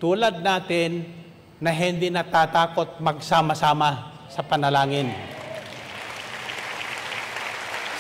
[0.02, 1.23] tulad natin
[1.64, 5.16] na hindi natatakot magsama-sama sa panalangin.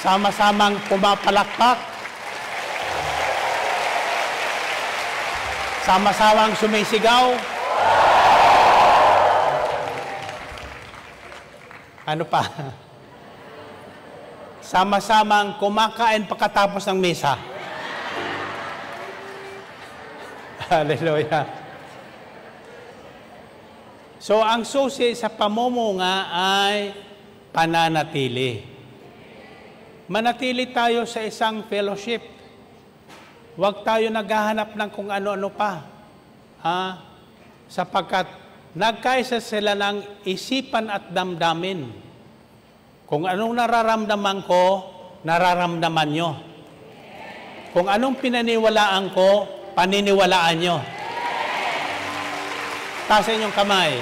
[0.04, 1.80] Sama-samang pumapalakpak,
[5.88, 7.40] sama-samang sumisigaw,
[12.04, 12.44] ano pa?
[14.76, 17.40] Sama-samang kumakain pagkatapos ng mesa.
[20.68, 21.63] Hallelujah.
[24.24, 26.96] So, ang susi sa pamumunga ay
[27.52, 28.64] pananatili.
[30.08, 32.24] Manatili tayo sa isang fellowship.
[33.60, 35.84] Huwag tayo naghahanap ng kung ano-ano pa.
[36.64, 37.04] Ha?
[37.68, 38.32] Sapagkat
[38.72, 41.92] nagkaisa sila ng isipan at damdamin.
[43.04, 44.64] Kung anong nararamdaman ko,
[45.28, 46.32] nararamdaman nyo.
[47.76, 49.30] Kung anong pinaniwalaan ko,
[49.76, 51.03] paniniwalaan nyo.
[53.04, 54.00] Taas inyong kamay.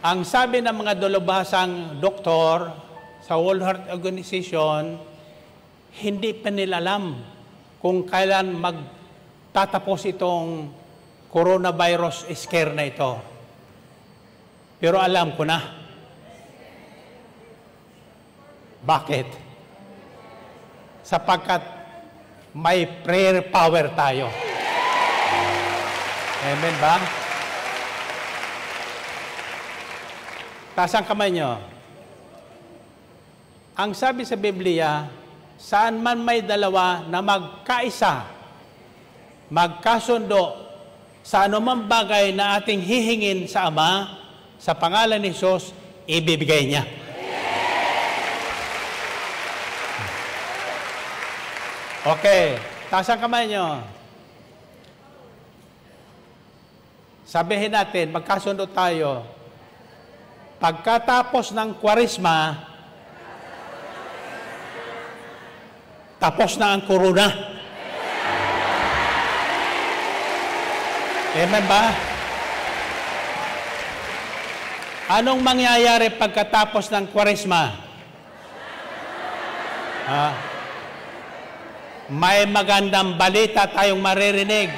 [0.00, 2.72] Ang sabi ng mga dolobasang doktor
[3.20, 4.96] sa World Health Organization,
[6.00, 7.20] hindi pa nila alam
[7.84, 10.72] kung kailan magtatapos itong
[11.28, 13.12] coronavirus scare na ito.
[14.80, 15.60] Pero alam ko na.
[18.80, 19.28] Bakit?
[21.04, 21.60] Sapagkat
[22.56, 24.32] may prayer power tayo.
[26.44, 27.23] Amen ba?
[30.74, 31.54] Taas ang kamay nyo.
[33.78, 35.06] Ang sabi sa Biblia,
[35.54, 38.26] saan man may dalawa na magkaisa,
[39.54, 40.66] magkasundo
[41.22, 44.18] sa anumang bagay na ating hihingin sa Ama,
[44.58, 45.70] sa pangalan ni Jesus,
[46.10, 46.82] ibibigay niya.
[52.04, 52.58] Okay,
[52.90, 53.78] taas ang kamay nyo.
[57.24, 59.24] Sabihin natin, magkasundo tayo.
[60.64, 62.56] Pagkatapos ng kwarisma,
[66.16, 67.28] tapos na ang corona.
[71.36, 71.92] Amen ba?
[75.20, 77.76] Anong mangyayari pagkatapos ng kwarisma?
[80.08, 80.32] Ah,
[82.08, 84.72] may magandang balita tayong maririnig.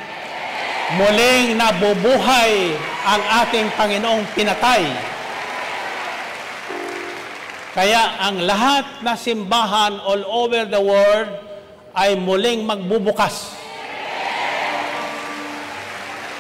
[0.99, 2.75] Muling nabubuhay
[3.07, 5.15] ang ating Panginoong pinatay.
[7.77, 11.29] Kaya ang lahat na simbahan all over the world
[11.93, 13.53] ay muling magbubukas.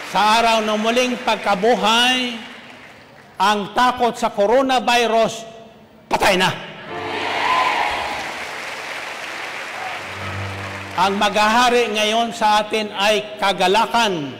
[0.08, 2.40] Sa araw ng muling pagkabuhay,
[3.36, 5.44] ang takot sa coronavirus,
[6.08, 6.56] patay na.
[10.96, 14.32] Ang maghahari ngayon sa atin ay kagalakan.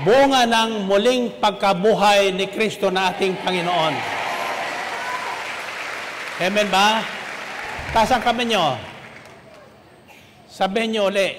[0.00, 4.23] Bunga ng muling pagkabuhay ni Kristo na ating Panginoon.
[6.42, 6.98] Amen ba?
[7.94, 8.74] Taas ang nyo.
[10.50, 11.30] Sabihin nyo uli,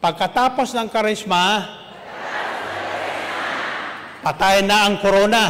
[0.00, 1.60] pagkatapos ng karisma,
[4.24, 5.44] patay na ang corona.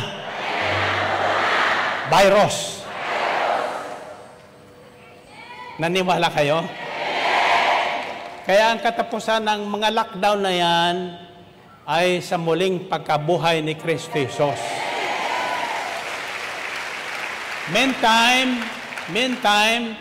[2.10, 2.82] Virus.
[5.78, 6.66] Naniwala kayo?
[8.42, 10.96] Kaya ang katapusan ng mga lockdown na yan
[11.86, 14.58] ay sa muling pagkabuhay ni Kristo Jesus.
[17.72, 18.60] Meantime,
[19.08, 19.96] meantime,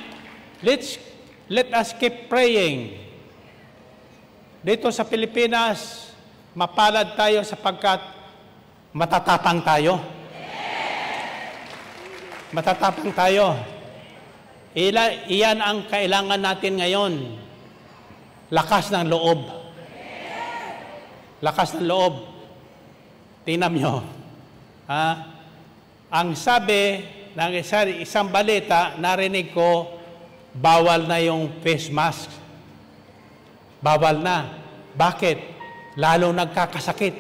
[0.60, 1.00] let's
[1.48, 3.00] let us keep praying.
[4.60, 6.12] Dito sa Pilipinas,
[6.52, 8.04] mapalad tayo sapagkat
[8.92, 9.96] matatapang tayo.
[12.52, 13.56] Matatapang tayo.
[14.76, 17.14] Ila, iyan ang kailangan natin ngayon.
[18.52, 19.40] Lakas ng loob.
[21.40, 22.28] Lakas ng loob.
[23.48, 24.04] Tingnan nyo.
[24.92, 25.08] Ha?
[26.12, 29.98] Ang sabi ng isang, isang balita, narinig ko,
[30.54, 32.30] bawal na yung face mask.
[33.82, 34.54] Bawal na.
[34.94, 35.38] Bakit?
[35.98, 37.16] Lalo nagkakasakit.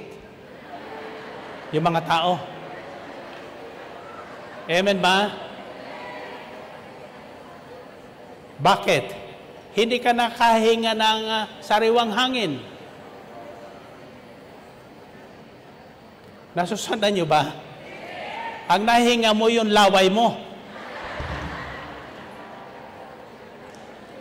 [1.73, 2.37] Yung mga tao.
[4.69, 5.33] Amen ba?
[8.61, 9.05] Bakit?
[9.73, 12.61] Hindi ka nakahinga ng uh, sariwang hangin.
[16.53, 17.72] Nasusundan nyo ba?
[18.71, 20.39] Ang nahinga mo yung laway mo.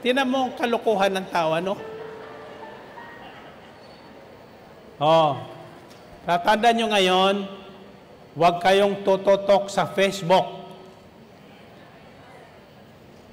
[0.02, 1.78] Tinan mo ang kalukuhan ng tao, ano?
[4.98, 5.38] Oh.
[6.26, 7.34] Tatanda nyo ngayon,
[8.34, 10.46] huwag kayong tutotok sa Facebook.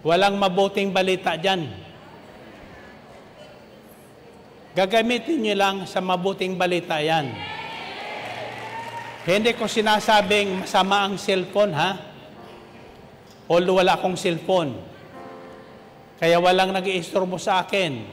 [0.05, 1.69] Walang mabuting balita dyan.
[4.77, 7.33] Gagamitin nyo lang sa mabuting balita yan.
[9.29, 12.01] Hindi ko sinasabing masama ang cellphone, ha?
[13.45, 14.73] Although wala akong cellphone.
[16.17, 18.09] Kaya walang nag iistorbo sa akin.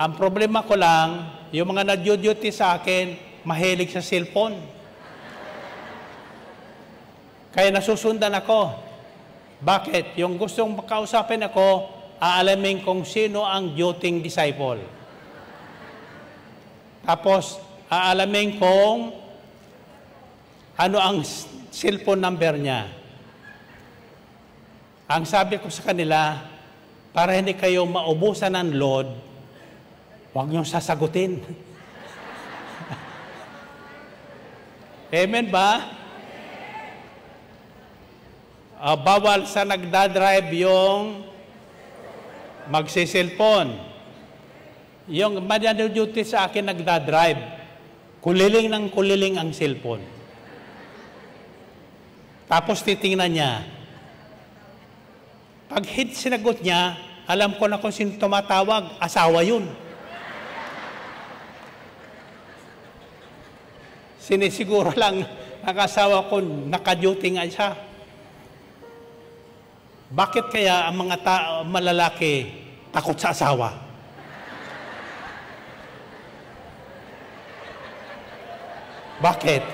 [0.00, 4.56] Ang problema ko lang, yung mga nag-duty sa akin, mahilig sa cellphone.
[7.52, 8.80] Kaya nasusundan ako.
[9.60, 10.16] Bakit?
[10.16, 11.84] Yung gustong makausapin ako,
[12.16, 14.80] aalamin kung sino ang duting disciple.
[17.04, 19.14] Tapos, aalamin kung
[20.76, 21.24] ano ang
[21.72, 22.90] cellphone number niya.
[25.06, 26.42] Ang sabi ko sa kanila,
[27.16, 29.08] para hindi kayo maubusan ng load,
[30.36, 31.40] huwag niyong sasagutin.
[35.16, 35.96] Amen ba?
[38.76, 41.24] Ah, bawal sa nagdadrive yung
[42.68, 43.80] magsiselfon.
[45.08, 47.55] Yung madano duty sa akin nagdadrive,
[48.26, 50.02] kuliling ng kuliling ang cellphone.
[52.50, 53.62] Tapos titingnan niya.
[55.70, 56.98] Pag hit sinagot niya,
[57.30, 59.70] alam ko na kung sino tumatawag, asawa yun.
[64.18, 65.22] Sinisiguro lang
[65.62, 67.78] ang asawa ko, naka-duty nga siya.
[70.10, 72.50] Bakit kaya ang mga tao, malalaki
[72.90, 73.85] takot sa asawa?
[79.16, 79.64] Bakit?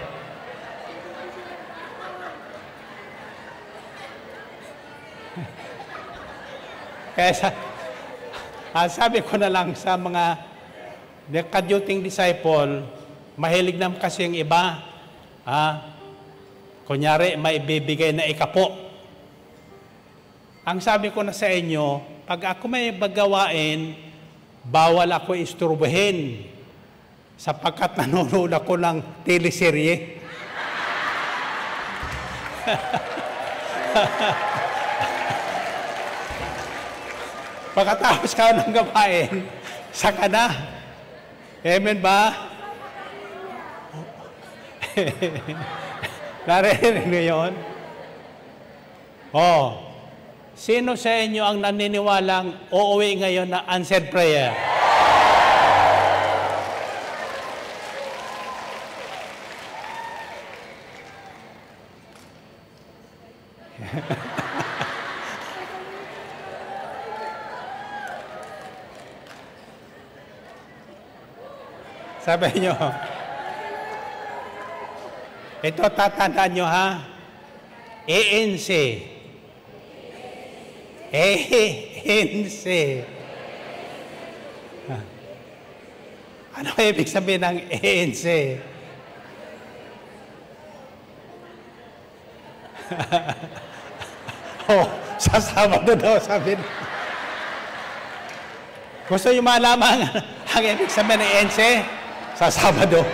[7.19, 7.51] Kaya sa,
[8.71, 10.39] ah, sabi ko na lang sa mga
[11.51, 12.87] kaduting disciple,
[13.35, 14.79] mahilig naman kasi yung iba,
[15.43, 15.91] ah,
[16.87, 18.79] kunyari may bibigay na ikapo.
[20.63, 21.99] Ang sabi ko na sa inyo,
[22.31, 23.99] pag ako may bagawain,
[24.63, 26.52] bawal ako isturbahin
[27.37, 30.23] sapagkat nanonood ako ng teleserye.
[37.73, 39.49] Pagkatapos ka ng gawain,
[39.91, 40.53] saka na.
[41.63, 42.51] Amen ba?
[46.49, 47.53] Narinig niyo yun?
[49.33, 49.81] Oh,
[50.53, 54.72] sino sa inyo ang naniniwalang uuwi ngayon na answered prayer?
[72.23, 72.71] Sabi nyo,
[75.59, 77.03] ito tatandaan nyo ha,
[78.07, 78.71] ANC.
[81.11, 82.65] ANC.
[86.55, 88.25] Ano ibig sabihin ng ANC?
[94.71, 94.87] oh,
[95.19, 96.55] sa Sabado daw sabi.
[99.11, 100.07] Gusto nyo malaman
[100.55, 101.59] ang ibig sabihin ng ANC?
[102.33, 103.05] Sa Sabado.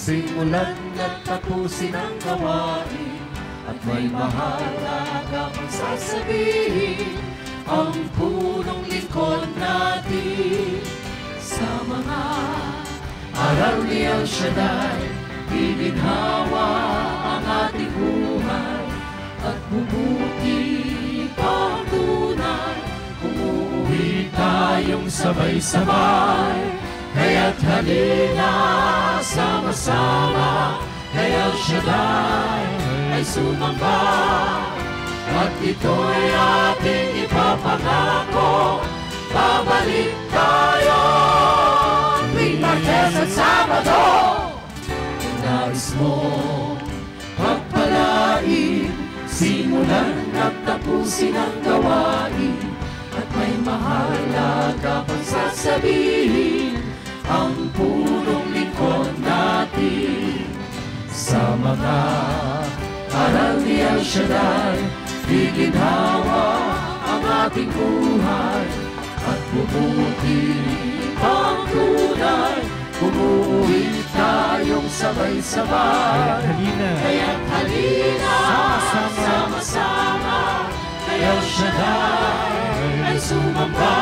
[0.00, 3.20] Simulan at tapusin ang gawain
[3.68, 7.20] At may mahalaga pang sasabihin
[7.68, 10.80] Ang punong lingkod natin
[11.36, 12.22] Sa mga
[13.36, 14.98] aral ni El Shaddai
[15.52, 16.89] Iginhawa
[24.80, 26.56] tayong sabay-sabay.
[27.12, 28.54] Kaya't halina
[29.20, 30.80] sama-sama
[31.12, 32.64] Kay El Shaddai
[33.12, 34.00] ay sumamba.
[35.30, 38.80] At ito'y ating ipapangako
[39.30, 41.02] Babalik tayo.
[42.32, 44.08] Tuwing Martes at Sabado
[45.44, 46.16] nais mo
[47.36, 48.90] pagpalain
[49.28, 52.79] Simulan at tapusin ang gawain
[53.34, 56.80] may mahalaga pang sasabihin
[57.30, 60.46] Ang punong lingkod natin.
[61.10, 62.00] Sa mga
[63.10, 64.78] aral ni El Shaddai
[65.30, 66.48] Iginhawa
[67.06, 68.66] ang ating buhay
[69.22, 70.42] At bumuti
[71.20, 72.64] ang tunay.
[73.00, 76.44] Umuwi tayong sabay-sabay.
[76.80, 78.36] Kaya't halina.
[79.20, 80.40] Sama-sama.
[81.04, 82.69] Kay El Shaddai
[83.10, 83.94] ay sumamba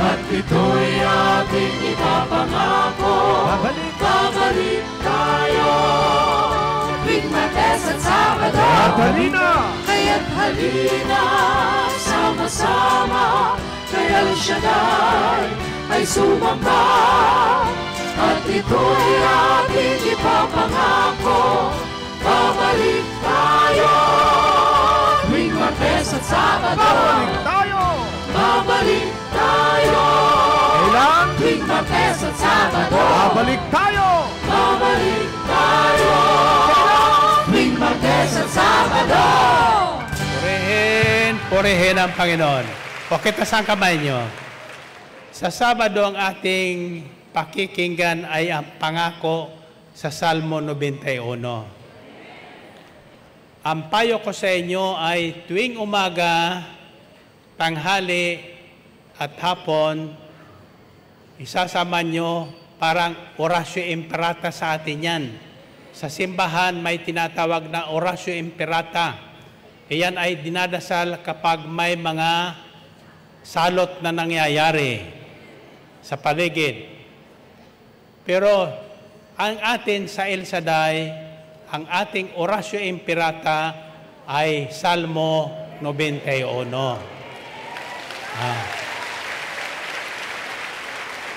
[0.00, 3.16] At ito'y ating ipapangako.
[3.48, 3.92] Babalik.
[4.00, 5.72] Babalik tayo.
[7.04, 8.68] Tuwing Martes at Sabado.
[9.00, 9.48] Halina!
[9.84, 11.24] Kaya't halina
[12.00, 13.56] Sama-sama
[13.92, 15.44] Kay El Shaddai
[15.90, 16.84] ay sumamba.
[18.20, 21.40] At ito'y ating ipapangako.
[22.20, 24.49] Babalik tayo
[25.70, 26.90] Martes at Sabado
[27.46, 27.82] Tayo!
[28.34, 30.06] Babalik tayo
[30.74, 31.26] Kailan?
[31.38, 34.08] Tuwing Martes at Sabado Babalik tayo!
[34.50, 36.14] Babalik tayo
[37.46, 39.26] Tuwing Martes sa Sabado!
[40.10, 42.66] Purihin, purihin ang Panginoon.
[43.10, 44.26] Okay, taas ang kamay nyo.
[45.30, 49.54] Sa Sabado, ang ating pakikinggan ay ang pangako
[49.94, 51.79] sa Salmo 91.
[53.60, 56.64] Ang payo ko sa inyo ay tuwing umaga,
[57.60, 58.40] tanghali,
[59.20, 60.16] at hapon,
[61.36, 62.48] isasama nyo
[62.80, 65.24] parang orasyo imperata sa atin yan.
[65.92, 69.20] Sa simbahan may tinatawag na orasyo imperata.
[69.92, 72.56] Iyan ay dinadasal kapag may mga
[73.44, 75.04] salot na nangyayari
[76.00, 76.88] sa paligid.
[78.24, 78.72] Pero
[79.36, 81.28] ang atin sa El Shaddai,
[81.70, 83.70] ang ating orasyo imperata
[84.26, 86.66] ay Salmo 91.
[88.34, 88.62] Ah.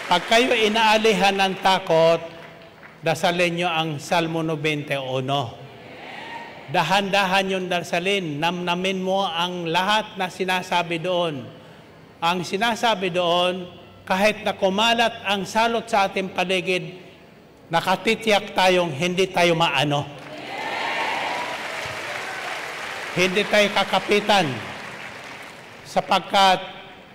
[0.09, 2.17] Pag kayo inaalihan ng takot,
[3.05, 6.73] dasalin nyo ang Salmo 91.
[6.73, 11.45] Dahan-dahan yung dasalin, namnamin mo ang lahat na sinasabi doon.
[12.17, 13.69] Ang sinasabi doon,
[14.01, 16.97] kahit na kumalat ang salot sa ating paligid,
[17.69, 20.22] nakatitiyak tayong hindi tayo maano.
[23.13, 24.49] Hindi tayo kakapitan
[25.85, 26.65] sapagkat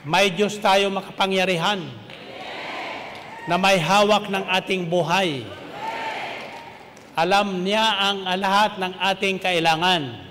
[0.07, 1.83] may Diyos tayo makapangyarihan
[3.51, 5.43] na may hawak ng ating buhay.
[7.19, 10.23] Alam niya ang lahat ng ating kailangan.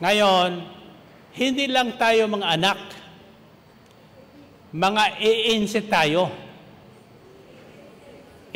[0.00, 0.64] Ngayon,
[1.36, 2.80] hindi lang tayo mga anak,
[4.72, 6.32] mga iinsi tayo.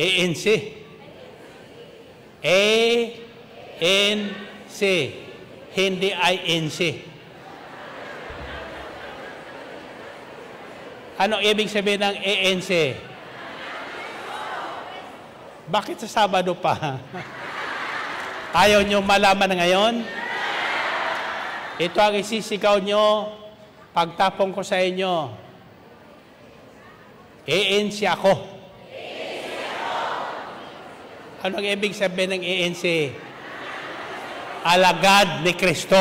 [0.00, 0.80] Iinsi.
[2.40, 3.84] A-N-C.
[5.74, 6.78] Hindi I-N-C.
[11.14, 12.70] Ano ibig sabihin ng ANC?
[15.70, 16.98] Bakit sa Sabado pa?
[18.62, 19.94] Ayaw nyo malaman ngayon?
[21.78, 23.34] Ito ang isisigaw nyo
[23.90, 25.30] pagtapong ko sa inyo.
[27.46, 28.34] ANC ako.
[31.46, 32.84] Anong ibig sabihin ng ANC?
[34.64, 36.00] Alagad ni Kristo.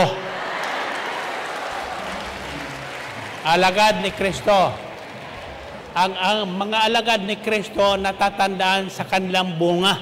[3.43, 4.71] Alagad ni Kristo.
[5.91, 9.99] Ang, ang mga alagad ni Kristo natatandaan sa kanilang bunga.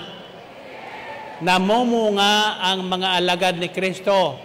[1.41, 4.38] Namumunga ang mga alagad ni Kristo.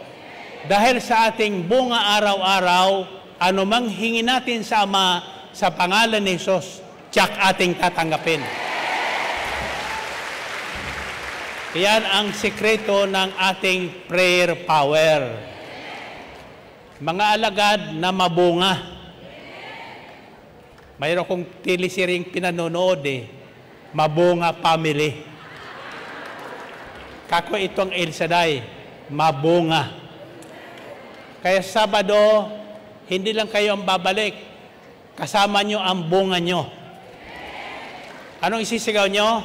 [0.64, 3.04] Dahil sa ating bunga araw-araw,
[3.36, 5.20] anumang hingi natin sa Ama
[5.52, 6.80] sa pangalan ni Jesus,
[7.12, 8.65] tiyak ating tatanggapin.
[11.76, 15.36] Yan ang sikreto ng ating prayer power.
[16.96, 18.80] Mga alagad na mabunga.
[20.96, 23.28] Mayroon kong tilisiring pinanonood eh.
[23.92, 25.20] Mabunga Family.
[27.28, 28.64] Kako itong El Shaddai.
[29.12, 29.92] Mabunga.
[31.44, 32.48] Kaya Sabado,
[33.04, 34.32] hindi lang kayo ang babalik.
[35.12, 36.72] Kasama nyo ang bunga nyo.
[38.40, 39.44] Anong isisigaw nyo?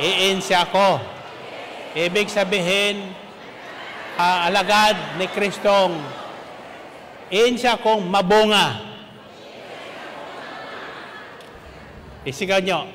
[0.00, 0.96] Iinsi ako.
[1.92, 3.12] Ibig sabihin,
[4.16, 6.00] alagad ni Kristong
[7.28, 8.80] iinsi akong mabunga.
[12.24, 12.88] Isigaw nyo.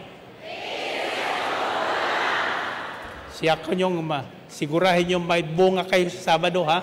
[3.36, 4.00] Siya ko nyong
[4.48, 6.82] sigurahin yung may bunga kayo sa Sabado, ha?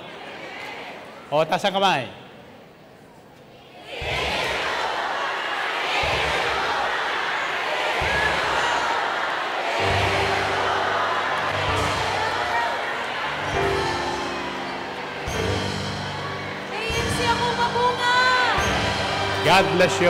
[1.33, 2.22] O, tasa kamay.
[19.45, 20.07] God bless you.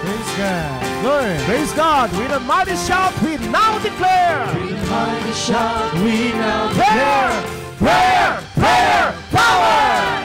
[0.00, 1.04] Praise God.
[1.04, 1.38] Lord.
[1.40, 2.10] Praise God.
[2.16, 4.46] With a mighty shout, we now declare.
[4.54, 7.42] With a mighty shout, we now Prayer,
[7.76, 10.24] prayer, prayer, power.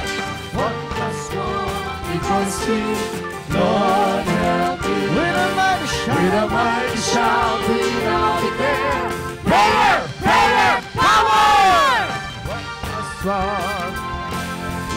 [0.56, 4.33] What must one because we, Lord
[6.14, 6.22] mighty shout.
[6.22, 9.10] With a mighty shout, we now declare.
[9.44, 12.08] prayer, prayer, power.
[13.20, 13.94] Strong.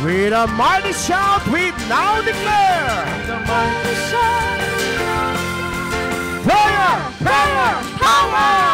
[0.04, 3.04] With a mighty shout, we now declare.
[3.26, 4.60] The mighty shout,
[6.44, 8.66] Prayer, prayer,